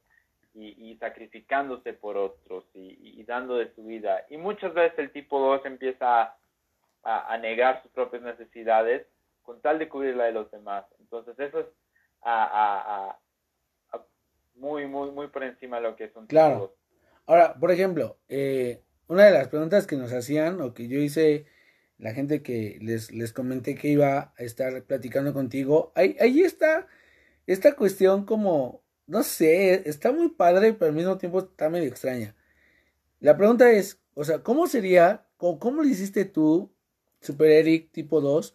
[0.53, 4.27] y, sacrificándose por otros y, dando de su vida.
[4.31, 6.35] Y muchas veces el tipo 2 empieza
[7.05, 9.07] a, negar sus propias necesidades
[9.44, 10.85] con tal de cubrir la de los demás.
[10.98, 11.66] Entonces eso es
[12.22, 13.16] a,
[14.62, 16.77] muy, muy, muy por encima de lo que es un claro.
[17.27, 21.46] Ahora, por ejemplo, eh, una de las preguntas que nos hacían o que yo hice,
[21.98, 26.87] la gente que les, les comenté que iba a estar platicando contigo, ahí, ahí está
[27.48, 32.37] esta cuestión como, no sé, está muy padre, pero al mismo tiempo está medio extraña.
[33.18, 36.72] La pregunta es, o sea, ¿cómo sería, cómo, cómo lo hiciste tú,
[37.20, 38.55] Super Eric tipo 2,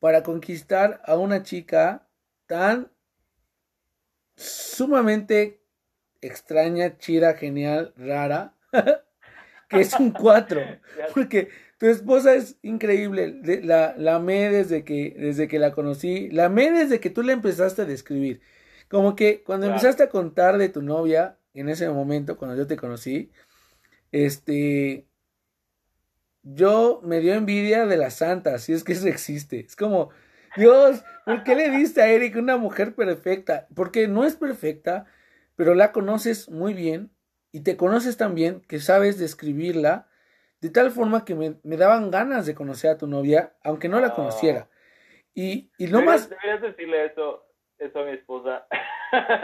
[0.00, 2.08] para conquistar a una chica
[2.46, 2.90] tan
[4.36, 5.60] sumamente
[6.20, 8.54] extraña, chira, genial, rara,
[9.68, 10.60] que es un 4.
[11.14, 13.40] Porque tu esposa es increíble.
[13.62, 16.30] La, la amé desde que, desde que la conocí.
[16.30, 18.40] La amé desde que tú le empezaste a describir.
[18.88, 22.76] Como que cuando empezaste a contar de tu novia, en ese momento, cuando yo te
[22.76, 23.32] conocí,
[24.12, 25.06] este.
[26.42, 29.60] Yo me dio envidia de la santa, si es que eso existe.
[29.60, 30.10] Es como,
[30.56, 33.66] Dios, ¿por qué le diste a Eric una mujer perfecta?
[33.74, 35.06] Porque no es perfecta,
[35.54, 37.10] pero la conoces muy bien
[37.52, 40.08] y te conoces tan bien que sabes describirla
[40.60, 44.14] de tal forma que me, daban ganas de conocer a tu novia, aunque no la
[44.14, 44.68] conociera.
[45.34, 46.30] Y, y lo más...
[46.30, 47.46] Deberías decirle eso,
[47.78, 48.66] eso a mi esposa.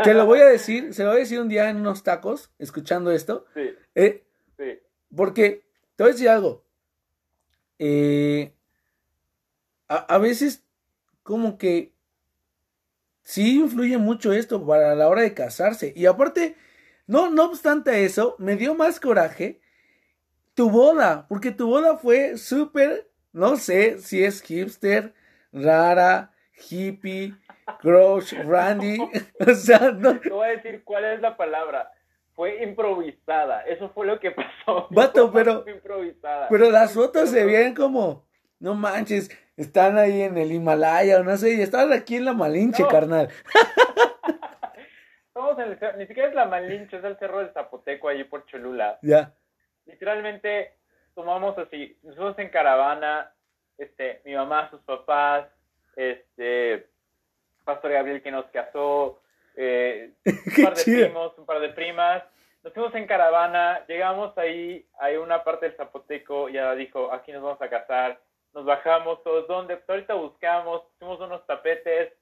[0.02, 2.50] Te lo voy a decir, se lo voy a decir un día en unos tacos,
[2.58, 3.44] escuchando esto.
[3.54, 3.74] Sí.
[3.94, 4.24] Eh,
[4.56, 4.80] sí.
[5.14, 6.64] Porque, te voy a decir algo.
[7.78, 8.54] Eh,
[9.88, 10.61] a, a veces
[11.22, 11.94] como que
[13.22, 15.92] sí influye mucho esto para la hora de casarse.
[15.96, 16.56] Y aparte,
[17.06, 19.60] no, no obstante eso, me dio más coraje
[20.54, 25.14] tu boda, porque tu boda fue súper, no sé si es hipster,
[25.52, 26.32] rara,
[26.68, 27.34] hippie,
[27.80, 28.98] crush, randy,
[29.46, 30.18] o sea, no.
[30.20, 31.90] Te voy a decir cuál es la palabra.
[32.34, 34.88] Fue improvisada, eso fue lo que pasó.
[34.90, 35.64] Vato, pero,
[36.48, 38.26] pero las fotos se ven como,
[38.58, 42.32] no manches, están ahí en el Himalaya o no sé, y están aquí en la
[42.32, 43.28] Malinche, carnal.
[45.26, 48.46] Estamos en el, ni siquiera es la Malinche, es el cerro del Zapoteco allí por
[48.46, 48.98] Cholula.
[49.02, 49.32] Ya.
[49.86, 50.74] Literalmente
[51.14, 53.32] tomamos así, nosotros en caravana,
[53.78, 55.46] este, mi mamá, sus papás,
[55.96, 56.88] este,
[57.64, 59.22] Pastor Gabriel que nos casó,
[59.56, 62.22] eh, un par de primos, un par de primas.
[62.62, 67.42] Nos fuimos en caravana, llegamos ahí, hay una parte del Zapoteco, ya dijo, aquí nos
[67.42, 68.20] vamos a casar
[68.54, 69.76] nos bajamos todos, ¿dónde?
[69.76, 72.12] Pues ahorita buscamos, hicimos unos tapetes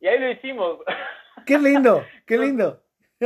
[0.00, 0.78] y ahí lo hicimos.
[1.46, 2.04] ¡Qué lindo!
[2.26, 2.82] ¡Qué lindo!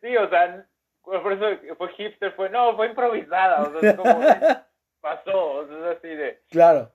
[0.00, 0.66] sí, o sea,
[1.02, 4.20] por eso fue hipster, fue, no, fue improvisada, o sea, es como
[5.00, 6.42] pasó, o sea, es así de...
[6.50, 6.92] Claro.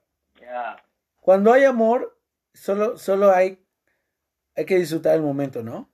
[1.21, 2.17] Cuando hay amor,
[2.53, 3.65] solo, solo hay,
[4.55, 5.89] hay que disfrutar el momento, ¿no?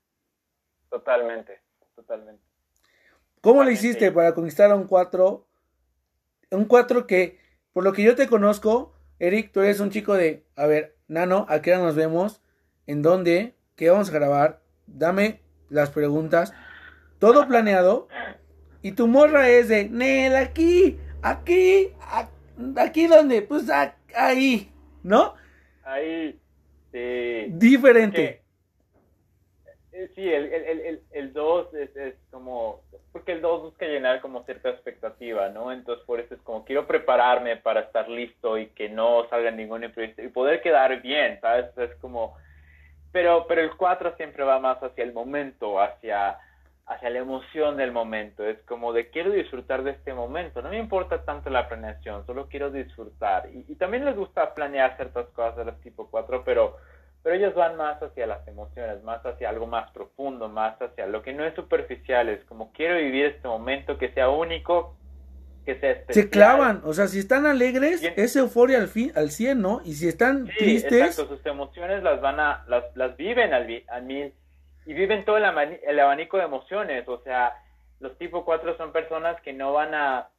[0.89, 1.61] Totalmente,
[1.95, 2.43] totalmente.
[3.39, 5.47] ¿Cómo le hiciste para conquistar a un cuatro?
[6.51, 7.40] Un cuatro que
[7.73, 11.45] por lo que yo te conozco, Eric, tú eres un chico de, a ver, Nano,
[11.49, 12.41] ¿a qué hora nos vemos?
[12.88, 13.55] ¿En dónde?
[13.75, 14.62] ¿Qué vamos a grabar?
[14.88, 16.53] Dame las preguntas.
[17.19, 18.07] Todo planeado.
[18.81, 21.93] Y tu morra es de, Nel, aquí, aquí,
[22.75, 23.69] aquí donde, pues
[24.15, 24.71] ahí,
[25.03, 25.36] ¿no?
[25.84, 26.39] Ahí,
[26.91, 27.45] sí.
[27.49, 28.41] Diferente.
[29.91, 32.81] Eh, sí, el 2 el, el, es, es como
[33.12, 35.71] porque el 2 busca llenar como cierta expectativa, ¿no?
[35.71, 39.84] Entonces por eso es como quiero prepararme para estar listo y que no salga ningún
[39.84, 41.78] imprevisto y poder quedar bien, ¿sabes?
[41.78, 42.38] Es como,
[43.12, 46.38] pero, pero el 4 siempre va más hacia el momento, hacia,
[46.86, 50.80] hacia la emoción del momento, es como de quiero disfrutar de este momento, no me
[50.80, 55.58] importa tanto la planeación, solo quiero disfrutar y, y también les gusta planear ciertas cosas
[55.58, 56.78] de los tipo 4, pero
[57.23, 61.21] pero ellos van más hacia las emociones, más hacia algo más profundo, más hacia lo
[61.21, 64.95] que no es superficial, es como quiero vivir este momento que sea único,
[65.65, 66.23] que sea especial.
[66.25, 69.81] Se clavan, o sea, si están alegres, es euforia al fin, al 100, ¿no?
[69.86, 70.93] Y si están sí, tristes...
[70.93, 74.34] exacto, sus emociones las van a, las, las viven al, al mil,
[74.86, 77.53] y viven todo el, el abanico de emociones, o sea,
[77.99, 80.29] los tipo 4 son personas que no van a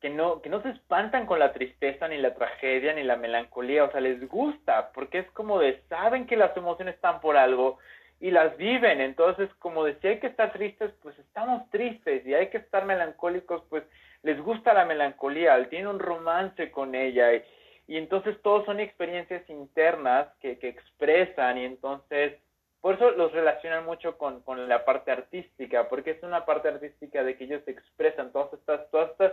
[0.00, 3.84] que no, que no se espantan con la tristeza, ni la tragedia, ni la melancolía,
[3.84, 7.78] o sea, les gusta, porque es como de, saben que las emociones están por algo
[8.18, 12.34] y las viven, entonces como de si hay que estar tristes, pues estamos tristes, y
[12.34, 13.84] hay que estar melancólicos, pues
[14.22, 17.42] les gusta la melancolía, tienen un romance con ella, y,
[17.86, 22.38] y entonces todos son experiencias internas que, que expresan, y entonces
[22.80, 27.22] por eso los relacionan mucho con, con, la parte artística, porque es una parte artística
[27.22, 29.32] de que ellos expresan todas estas, todas estas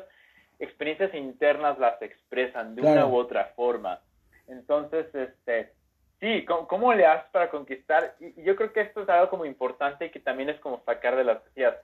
[0.60, 4.00] experiencias internas las expresan de una u otra forma.
[4.48, 5.74] Entonces, este,
[6.20, 8.16] sí, ¿cómo, le haces para conquistar?
[8.20, 11.16] Y, yo creo que esto es algo como importante y que también es como sacar
[11.16, 11.82] de las sociedad.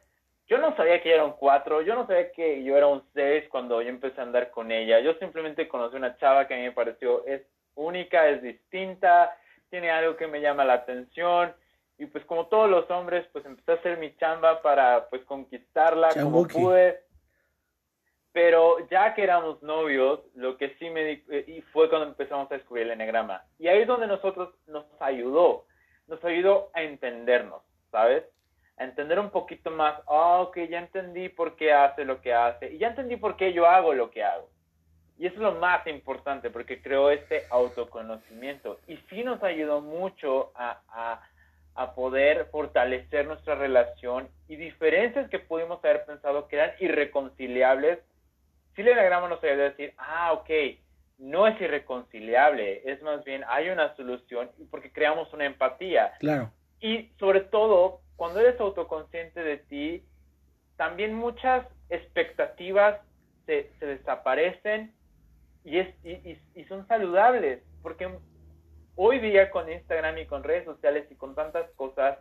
[0.48, 3.46] Yo no sabía que era un cuatro, yo no sabía que yo era un seis
[3.50, 5.00] cuando yo empecé a andar con ella.
[5.00, 7.42] Yo simplemente conocí una chava que a mí me pareció es
[7.76, 9.36] única, es distinta,
[9.70, 11.54] tiene algo que me llama la atención
[11.98, 16.10] y pues como todos los hombres pues empecé a hacer mi chamba para pues conquistarla
[16.10, 17.02] como pude
[18.34, 22.52] pero ya que éramos novios, lo que sí me di, eh, y fue cuando empezamos
[22.52, 23.46] a descubrir el enegrama.
[23.60, 25.65] Y ahí es donde nosotros nos ayudó,
[26.08, 28.24] nos ayudó a entendernos, ¿sabes?
[28.78, 32.74] A entender un poquito más, ah, ok, ya entendí por qué hace lo que hace,
[32.74, 34.50] y ya entendí por qué yo hago lo que hago.
[35.19, 38.80] Y eso es lo más importante, porque creó este autoconocimiento.
[38.88, 41.22] Y sí nos ayudó mucho a, a,
[41.76, 48.00] a poder fortalecer nuestra relación y diferencias que pudimos haber pensado que eran irreconciliables
[48.76, 50.50] si el enagrama nos ayuda a decir, ah, ok,
[51.20, 56.14] no es irreconciliable, es más bien hay una solución porque creamos una empatía.
[56.20, 56.52] Claro.
[56.80, 60.04] Y sobre todo, cuando eres autoconsciente de ti,
[60.76, 63.00] también muchas expectativas
[63.46, 64.94] se, se desaparecen
[65.64, 68.10] y, es, y, y son saludables, porque
[68.96, 72.18] hoy día con Instagram y con redes sociales y con tantas cosas,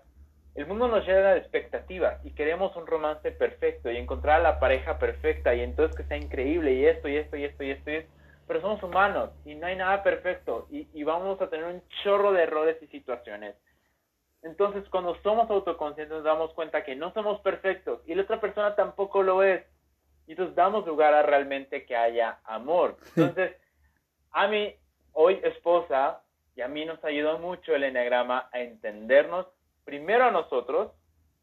[0.54, 4.60] el mundo nos llena de expectativas y queremos un romance perfecto y encontrar a la
[4.60, 7.90] pareja perfecta y entonces que sea increíble y esto y esto y esto y esto,
[7.90, 8.12] y esto.
[8.46, 12.32] pero somos humanos y no hay nada perfecto y, y vamos a tener un chorro
[12.32, 13.56] de errores y situaciones.
[14.42, 18.74] Entonces cuando somos autoconscientes nos damos cuenta que no somos perfectos y la otra persona
[18.74, 19.64] tampoco lo es
[20.26, 22.96] y entonces damos lugar a realmente que haya amor.
[23.16, 23.56] Entonces,
[24.30, 24.74] a mi
[25.12, 26.22] hoy esposa
[26.54, 29.46] y a mí nos ayudó mucho el enneagrama a entendernos
[29.84, 30.92] primero a nosotros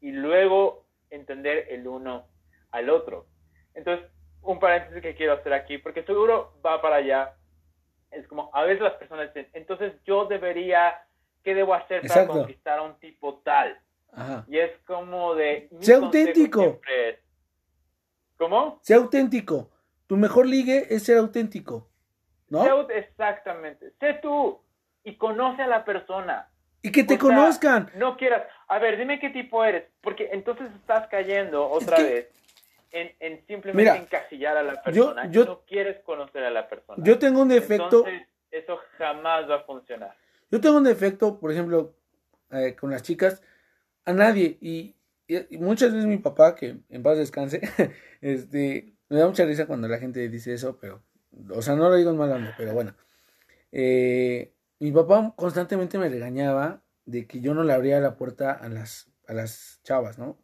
[0.00, 2.26] y luego entender el uno
[2.70, 3.26] al otro.
[3.74, 4.06] Entonces,
[4.42, 7.34] un paréntesis que quiero hacer aquí, porque seguro va para allá,
[8.10, 11.02] es como, a veces las personas dicen, entonces yo debería,
[11.44, 13.78] ¿qué debo hacer para conquistar a un tipo tal?
[14.48, 15.68] Y es como de...
[15.80, 16.80] Sé auténtico.
[18.36, 18.80] ¿Cómo?
[18.82, 19.70] Sé auténtico.
[20.06, 21.88] Tu mejor ligue es ser auténtico.
[22.48, 22.88] ¿No?
[22.90, 23.92] exactamente.
[24.00, 24.60] Sé tú
[25.04, 26.49] y conoce a la persona.
[26.82, 27.90] Y que te conozcan.
[27.96, 28.42] no quieras.
[28.68, 29.84] A ver, dime qué tipo eres.
[30.00, 32.28] Porque entonces estás cayendo otra vez
[32.92, 35.30] en, en simplemente encasillar a la persona.
[35.30, 37.02] Yo, no quieres conocer a la persona.
[37.04, 38.06] Yo tengo un defecto.
[38.06, 40.14] Entonces, eso jamás va a funcionar.
[40.50, 41.94] Yo tengo un defecto, por ejemplo,
[42.50, 43.42] eh, con las chicas,
[44.04, 44.58] a nadie.
[44.60, 44.94] Y,
[45.58, 47.60] muchas veces mi papá, que en paz descanse,
[48.20, 51.02] este, me da mucha risa cuando la gente dice eso, pero,
[51.54, 52.94] o sea, no lo digo en mal onda, pero bueno.
[53.70, 58.68] Eh, mi papá constantemente me regañaba de que yo no le abría la puerta a
[58.68, 60.38] las, a las chavas, ¿no?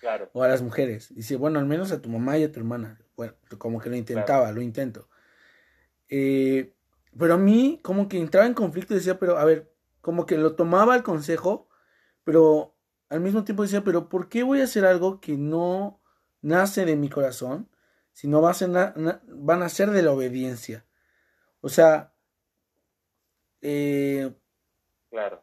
[0.00, 0.30] Claro.
[0.34, 1.14] O a las mujeres.
[1.14, 3.00] Dice, bueno, al menos a tu mamá y a tu hermana.
[3.16, 5.08] Bueno, como que lo intentaba, lo intento.
[6.08, 6.74] Eh,
[7.18, 9.72] pero a mí, como que entraba en conflicto y decía, pero a ver,
[10.02, 11.68] como que lo tomaba el consejo,
[12.22, 12.76] pero
[13.08, 16.02] al mismo tiempo decía, pero ¿por qué voy a hacer algo que no
[16.42, 17.70] nace de mi corazón,
[18.12, 20.84] sino va a ser van a ser de la obediencia?
[21.60, 22.13] O sea,
[23.64, 24.30] eh,
[25.10, 25.42] claro.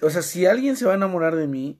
[0.00, 1.78] O sea, si alguien se va a enamorar de mí,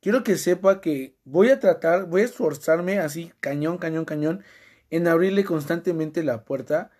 [0.00, 4.44] quiero que sepa que voy a tratar, voy a esforzarme así, cañón, cañón, cañón,
[4.90, 6.90] en abrirle constantemente la puerta.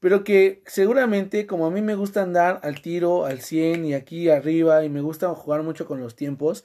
[0.00, 4.28] Pero que seguramente, como a mí me gusta andar al tiro, al 100 y aquí
[4.28, 6.64] arriba, y me gusta jugar mucho con los tiempos,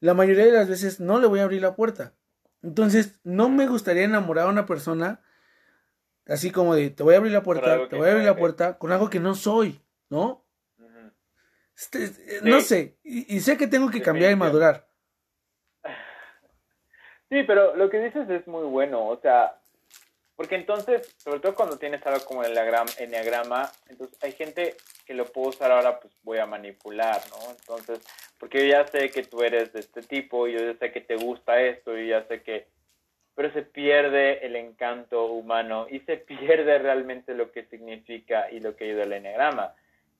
[0.00, 2.12] la mayoría de las veces no le voy a abrir la puerta.
[2.62, 5.22] Entonces, no me gustaría enamorar a una persona
[6.26, 8.78] así como de, te voy a abrir la puerta, te voy a abrir la puerta
[8.78, 9.81] con algo que no soy.
[10.12, 10.44] ¿No?
[11.74, 12.10] Este,
[12.42, 14.86] no sé, y, sé que tengo que cambiar y madurar.
[17.30, 19.58] Sí, pero lo que dices es muy bueno, o sea,
[20.36, 22.56] porque entonces, sobre todo cuando tienes algo como el
[22.98, 24.76] enneagrama, entonces hay gente
[25.06, 27.50] que lo puedo usar ahora, pues voy a manipular, ¿no?
[27.50, 28.00] Entonces,
[28.38, 31.00] porque yo ya sé que tú eres de este tipo, y yo ya sé que
[31.00, 32.68] te gusta esto, y ya sé que...
[33.34, 38.76] Pero se pierde el encanto humano y se pierde realmente lo que significa y lo
[38.76, 39.74] que ayuda el enneagrama.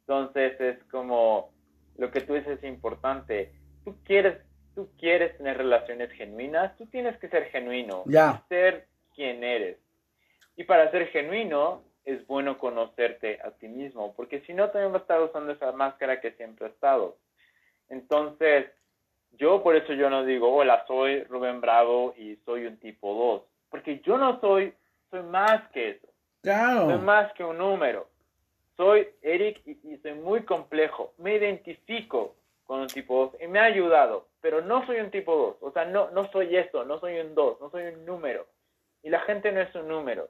[0.06, 1.50] Entonces es como
[1.96, 3.52] lo que tú dices es importante.
[3.84, 4.38] Tú quieres,
[4.74, 8.44] tú quieres tener relaciones genuinas, tú tienes que ser genuino, ya.
[8.48, 9.78] ser quien eres.
[10.56, 15.02] Y para ser genuino, es bueno conocerte a ti mismo, porque si no, también vas
[15.02, 17.16] a estar usando esa máscara que siempre ha estado.
[17.88, 18.66] Entonces,
[19.32, 23.42] yo por eso yo no digo, hola, soy Rubén Bravo y soy un tipo 2,
[23.70, 24.74] porque yo no soy,
[25.10, 26.08] soy más que eso.
[26.42, 26.90] Claro.
[26.90, 28.08] Soy más que un número.
[28.76, 31.12] Soy Eric y, soy muy complejo.
[31.18, 35.34] Me identifico con un tipo 2 y me ha ayudado, pero no soy un tipo
[35.36, 35.56] 2.
[35.60, 38.46] O sea, no, no soy eso, no soy un 2, no soy un número.
[39.02, 40.28] Y la gente no es un número.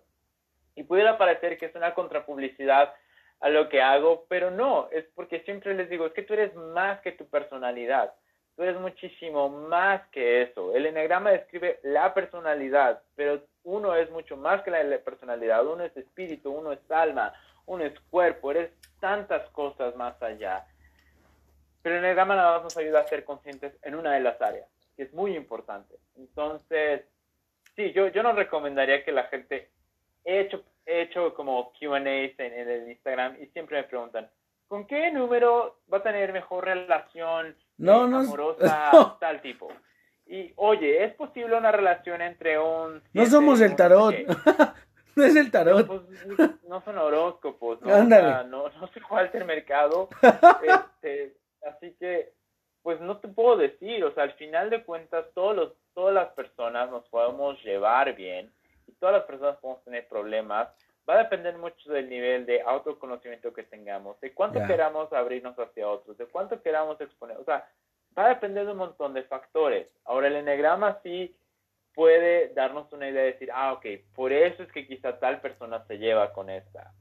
[0.74, 2.94] Y pudiera parecer que es una contrapublicidad
[3.42, 6.54] a lo que hago, pero no, es porque siempre les digo, es que tú eres
[6.54, 8.14] más que tu personalidad,
[8.54, 10.74] tú eres muchísimo más que eso.
[10.74, 15.96] El enagrama describe la personalidad, pero uno es mucho más que la personalidad, uno es
[15.96, 17.34] espíritu, uno es alma,
[17.66, 20.66] uno es cuerpo, eres tantas cosas más allá.
[21.82, 24.68] Pero el enagrama nada más nos ayuda a ser conscientes en una de las áreas,
[24.96, 25.96] que es muy importante.
[26.16, 27.02] Entonces,
[27.74, 29.70] sí, yo, yo no recomendaría que la gente
[30.24, 34.30] he hecho, he hecho como QAs en, en el Instagram y siempre me preguntan,
[34.68, 39.68] ¿con qué número va a tener mejor relación no, amorosa tal tipo?
[40.26, 43.02] Y oye, ¿es posible una relación entre un...
[43.12, 44.14] No somos el tarot.
[45.16, 45.86] no es el tarot.
[45.86, 46.02] Pues,
[46.68, 48.04] no son horóscopos, ¿no?
[48.04, 50.08] no, no sé cuál es el mercado.
[50.62, 51.36] este,
[51.66, 52.32] así que,
[52.82, 56.32] pues no te puedo decir, o sea, al final de cuentas, todos los, todas las
[56.32, 58.52] personas nos podemos llevar bien
[59.02, 60.68] todas las personas podemos tener problemas.
[61.08, 65.88] Va a depender mucho del nivel de autoconocimiento que tengamos, de cuánto queramos abrirnos hacia
[65.88, 67.36] otros, de cuánto queramos exponer.
[67.38, 67.68] O sea,
[68.16, 69.88] va a depender de un montón de factores.
[70.04, 71.34] Ahora, el enegrama sí
[71.94, 75.84] puede darnos una idea de decir, ah, ok, por eso es que quizá tal persona
[75.86, 76.92] se lleva con esta.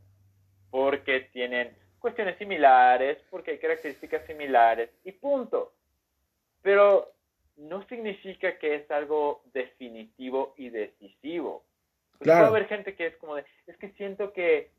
[0.70, 5.74] Porque tienen cuestiones similares, porque hay características similares y punto.
[6.62, 7.14] Pero
[7.58, 11.64] no significa que es algo definitivo y decisivo.
[12.18, 14.72] Puede haber gente que es como de, es que siento que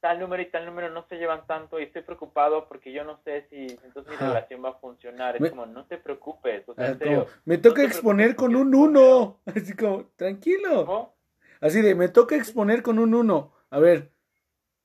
[0.00, 3.18] tal número y tal número no se llevan tanto y estoy preocupado porque yo no
[3.24, 5.42] sé si entonces mi relación va a funcionar.
[5.42, 6.68] Es como, no te preocupes.
[6.68, 9.40] O sea, ah, me toca exponer con un uno.
[9.46, 11.14] Así como, tranquilo.
[11.60, 13.52] Así de, me toca exponer con un uno.
[13.70, 14.10] A ver,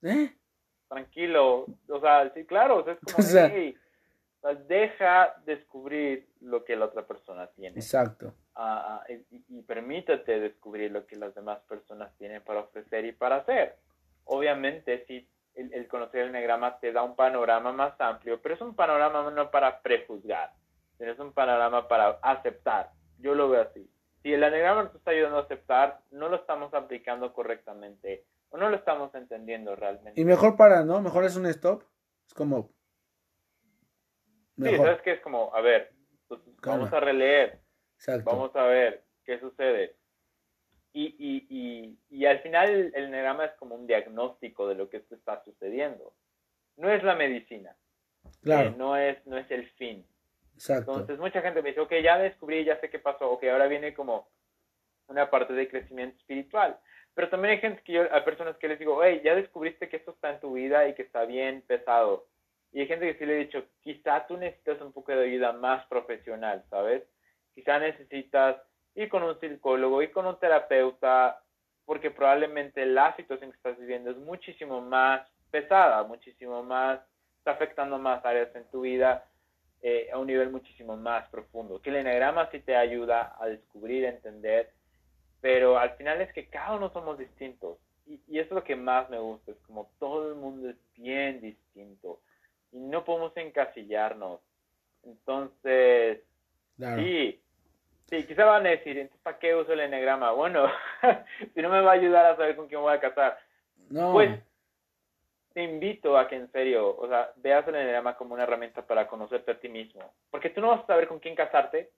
[0.02, 0.36] ¿eh?
[0.90, 1.66] Tranquilo.
[1.88, 2.78] O sea, sí, claro.
[2.78, 3.74] O sea, es como,
[4.68, 7.78] deja descubrir lo que la otra persona tiene.
[7.78, 8.34] Exacto.
[8.56, 9.14] Ah, ah,
[9.50, 13.78] y, permítate descubrir lo que las demás personas tienen para ofrecer y para hacer.
[14.26, 18.76] Obviamente, si el, conocer el enagrama te da un panorama más amplio, pero es un
[18.76, 20.54] panorama no para prejuzgar,
[20.98, 22.92] sino es un panorama para aceptar.
[23.20, 23.90] Yo lo veo así.
[24.22, 28.70] Si el enagrama nos está ayudando a aceptar, no lo estamos aplicando correctamente o no
[28.70, 30.20] lo estamos entendiendo realmente.
[30.20, 31.02] Y mejor para, ¿no?
[31.02, 31.84] Mejor es un stop.
[32.28, 32.70] Es como,
[34.58, 35.92] Sí, sabes que es como, a ver,
[36.28, 37.60] pues, vamos a releer,
[38.24, 39.96] vamos a ver qué sucede.
[40.94, 44.98] Y, y, y, y al final el, el es como un diagnóstico de lo que
[44.98, 46.14] está sucediendo.
[46.78, 47.76] No es la medicina.
[48.42, 48.70] Claro.
[48.70, 50.06] Eh, no, es, no es el fin.
[50.54, 50.92] Exacto.
[50.92, 53.94] Entonces mucha gente me dice, ok, ya descubrí, ya sé qué pasó, ok, ahora viene
[53.94, 54.30] como
[55.08, 56.80] una parte de crecimiento espiritual.
[57.16, 59.98] Pero también hay gente que yo, hay personas que les digo, hey, ya descubriste que
[59.98, 62.28] esto está en tu vida y que está bien pesado.
[62.72, 65.54] Y hay gente que sí le he dicho, quizá tú necesitas un poco de ayuda
[65.54, 67.04] más profesional, ¿sabes?
[67.54, 68.58] Quizá necesitas
[68.96, 71.42] ir con un psicólogo, ir con un terapeuta,
[71.86, 77.00] porque probablemente la situación que estás viviendo es muchísimo más pesada, muchísimo más,
[77.38, 79.26] está afectando más áreas en tu vida
[79.82, 81.82] eh, a un nivel muchísimo más profundo.
[81.82, 84.72] Que el enagrama sí te ayuda a descubrir, a entender,
[85.42, 87.78] pero al final es que cada uno somos distintos.
[88.06, 90.76] Y, y eso es lo que más me gusta, es como todo el mundo es
[90.96, 92.20] bien distinto
[92.74, 94.42] y no podemos encasillarnos.
[95.04, 96.22] Entonces,
[96.78, 97.43] sí,
[98.10, 100.32] sí, quizá van a decir, entonces, ¿para qué uso el enegrama?
[100.32, 100.68] Bueno,
[101.54, 103.38] si no me va a ayudar a saber con quién voy a casar,
[103.90, 104.40] pues
[105.54, 109.08] te invito a que en serio, o sea, veas el enegrama como una herramienta para
[109.08, 110.14] conocerte a ti mismo.
[110.32, 111.92] Porque tú no vas a saber con quién casarte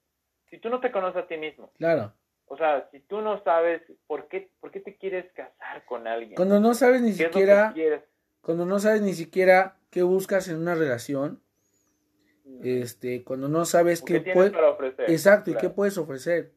[0.50, 1.72] si tú no te conoces a ti mismo.
[1.78, 2.14] Claro.
[2.48, 6.36] O sea, si tú no sabes por qué, por qué te quieres casar con alguien.
[6.36, 7.74] Cuando no sabes ni siquiera...
[8.42, 11.42] Cuando no sabes ni siquiera qué buscas en una relación,
[12.66, 14.54] este, cuando no sabes qué, puedes
[15.08, 16.54] exacto y qué puedes ofrecer.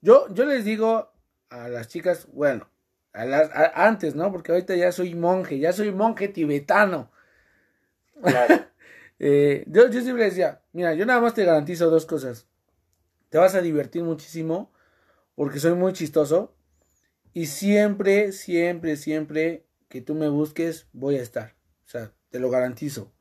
[0.00, 1.12] Yo, yo les digo
[1.50, 2.68] a las chicas, bueno,
[3.12, 4.30] a las, antes, ¿no?
[4.32, 7.10] Porque ahorita ya soy monje, ya soy monje tibetano.
[9.20, 12.48] Eh, yo, yo siempre decía, mira, yo nada más te garantizo dos cosas.
[13.30, 14.72] Te vas a divertir muchísimo
[15.36, 16.56] porque soy muy chistoso
[17.32, 21.54] y siempre, siempre, siempre que tú me busques voy a estar.
[21.86, 23.13] O sea, te lo garantizo.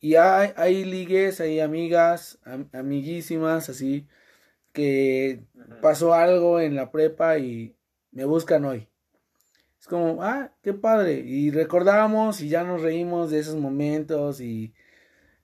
[0.00, 2.38] Y hay, hay ligues, hay amigas,
[2.72, 4.06] amiguísimas, así,
[4.72, 5.44] que
[5.82, 7.76] pasó algo en la prepa y
[8.12, 8.88] me buscan hoy.
[9.80, 11.14] es como, ah, qué padre.
[11.14, 14.72] Y recordamos y ya nos reímos de esos momentos y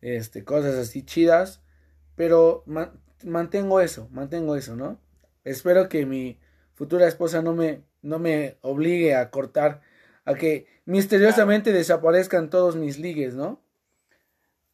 [0.00, 1.62] este, cosas así chidas.
[2.14, 2.64] Pero
[3.24, 5.00] mantengo eso, mantengo eso, ¿no?
[5.42, 6.38] Espero que mi
[6.74, 9.80] futura esposa no me, no me obligue a cortar,
[10.24, 13.63] a que misteriosamente desaparezcan todos mis ligues, ¿no?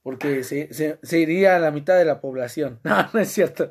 [0.02, 2.80] Porque se, se, iría a la mitad de la población.
[2.84, 3.70] No, no es cierto.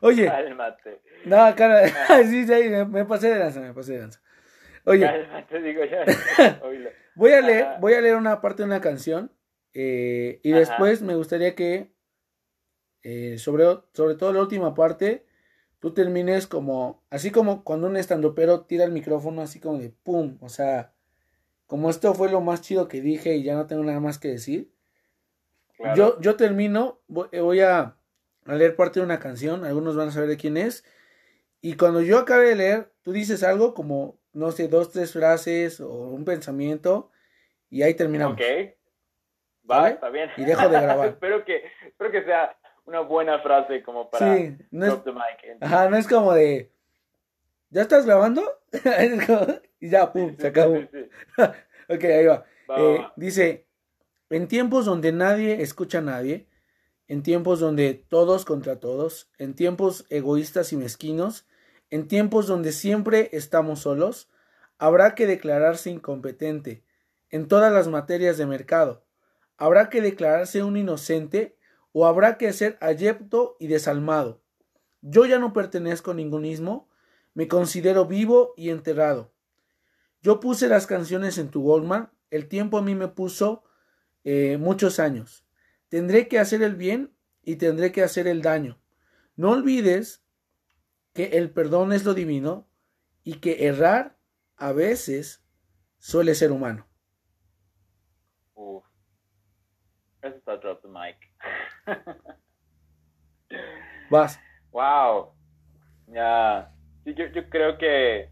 [0.00, 0.26] Oye.
[0.26, 1.00] Cálmate.
[1.24, 1.88] No, cara,
[2.24, 4.20] sí, sí, me, pasé de lanza, me pasé de lanza.
[4.84, 5.06] Oye.
[5.06, 5.98] Cálmate, digo yo.
[7.14, 9.32] voy a leer, voy a leer una parte de una canción.
[9.74, 11.92] Eh, y después me gustaría que
[13.02, 15.24] eh, sobre, sobre todo la última parte,
[15.78, 20.38] tú termines como, así como cuando un estandopero tira el micrófono, así como de pum,
[20.40, 20.92] o sea,
[21.66, 24.28] como esto fue lo más chido que dije y ya no tengo nada más que
[24.28, 24.72] decir.
[25.94, 27.96] Yo, yo termino, voy, a,
[28.46, 30.84] a, leer parte de una canción, algunos van a saber de quién es,
[31.60, 35.80] y cuando yo acabe de leer, tú dices algo como, no sé, dos, tres frases
[35.80, 37.10] o un pensamiento,
[37.70, 38.34] y ahí terminamos.
[38.34, 38.42] Ok.
[39.70, 40.30] Va, está bien.
[40.36, 41.08] Y dejo de grabar.
[41.10, 44.94] espero, que, espero que sea una buena frase como para sí, no es,
[45.60, 46.72] Ajá, no es como de
[47.70, 48.42] ¿Ya estás grabando?
[49.80, 50.76] y ya, pum, se acabó.
[51.88, 52.44] ok, ahí va.
[52.76, 53.66] Eh, dice,
[54.30, 56.46] en tiempos donde nadie escucha a nadie,
[57.06, 61.46] en tiempos donde todos contra todos, en tiempos egoístas y mezquinos,
[61.90, 64.28] en tiempos donde siempre estamos solos,
[64.76, 66.84] habrá que declararse incompetente
[67.30, 69.04] en todas las materias de mercado.
[69.56, 71.56] Habrá que declararse un inocente
[71.92, 74.40] o habrá que ser ayepto y desalmado.
[75.00, 76.88] Yo ya no pertenezco a ningún ismo,
[77.34, 79.32] me considero vivo y enterrado.
[80.22, 83.62] Yo puse las canciones en tu Goldman, el tiempo a mí me puso
[84.30, 85.46] eh, muchos años.
[85.88, 88.78] Tendré que hacer el bien y tendré que hacer el daño.
[89.36, 90.22] No olvides
[91.14, 92.68] que el perdón es lo divino
[93.24, 94.18] y que errar
[94.56, 95.42] a veces
[95.96, 96.86] suele ser humano.
[100.20, 101.16] Eso está drop the mic.
[104.10, 104.38] Vas.
[104.70, 105.32] Wow.
[106.08, 106.70] Ya.
[107.02, 108.30] Sí, yo, yo creo que.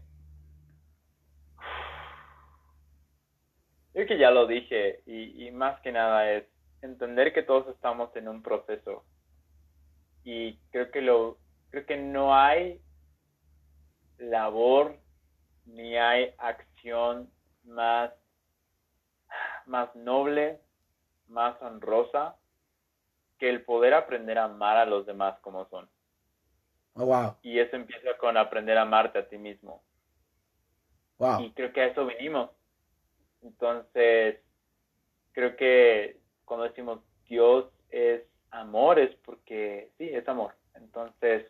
[3.97, 6.45] Yo creo que ya lo dije y, y más que nada es
[6.83, 9.03] entender que todos estamos en un proceso
[10.23, 11.39] y creo que lo
[11.71, 12.79] creo que no hay
[14.19, 14.99] labor
[15.65, 17.31] ni hay acción
[17.63, 18.13] más
[19.65, 20.61] más noble
[21.27, 22.35] más honrosa
[23.39, 25.89] que el poder aprender a amar a los demás como son.
[26.93, 27.35] Oh, wow.
[27.41, 29.81] Y eso empieza con aprender a amarte a ti mismo.
[31.17, 31.41] Wow.
[31.41, 32.51] Y creo que a eso vinimos.
[33.43, 34.39] Entonces,
[35.33, 40.53] creo que cuando decimos Dios es amor, es porque sí, es amor.
[40.75, 41.45] Entonces,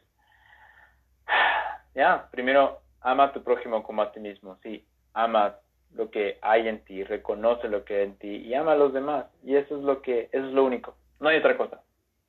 [1.95, 4.57] ya, primero, ama a tu prójimo como a ti mismo.
[4.61, 5.55] Sí, ama
[5.93, 8.93] lo que hay en ti, reconoce lo que hay en ti y ama a los
[8.93, 9.25] demás.
[9.43, 10.95] Y eso es lo que, eso es lo único.
[11.19, 11.81] No hay otra cosa.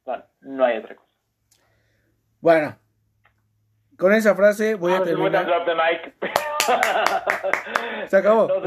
[0.07, 1.09] No, no hay otra cosa.
[2.41, 2.77] Bueno,
[3.99, 5.45] con esa frase voy a terminar.
[5.65, 6.15] The mic.
[8.09, 8.49] Se acabó.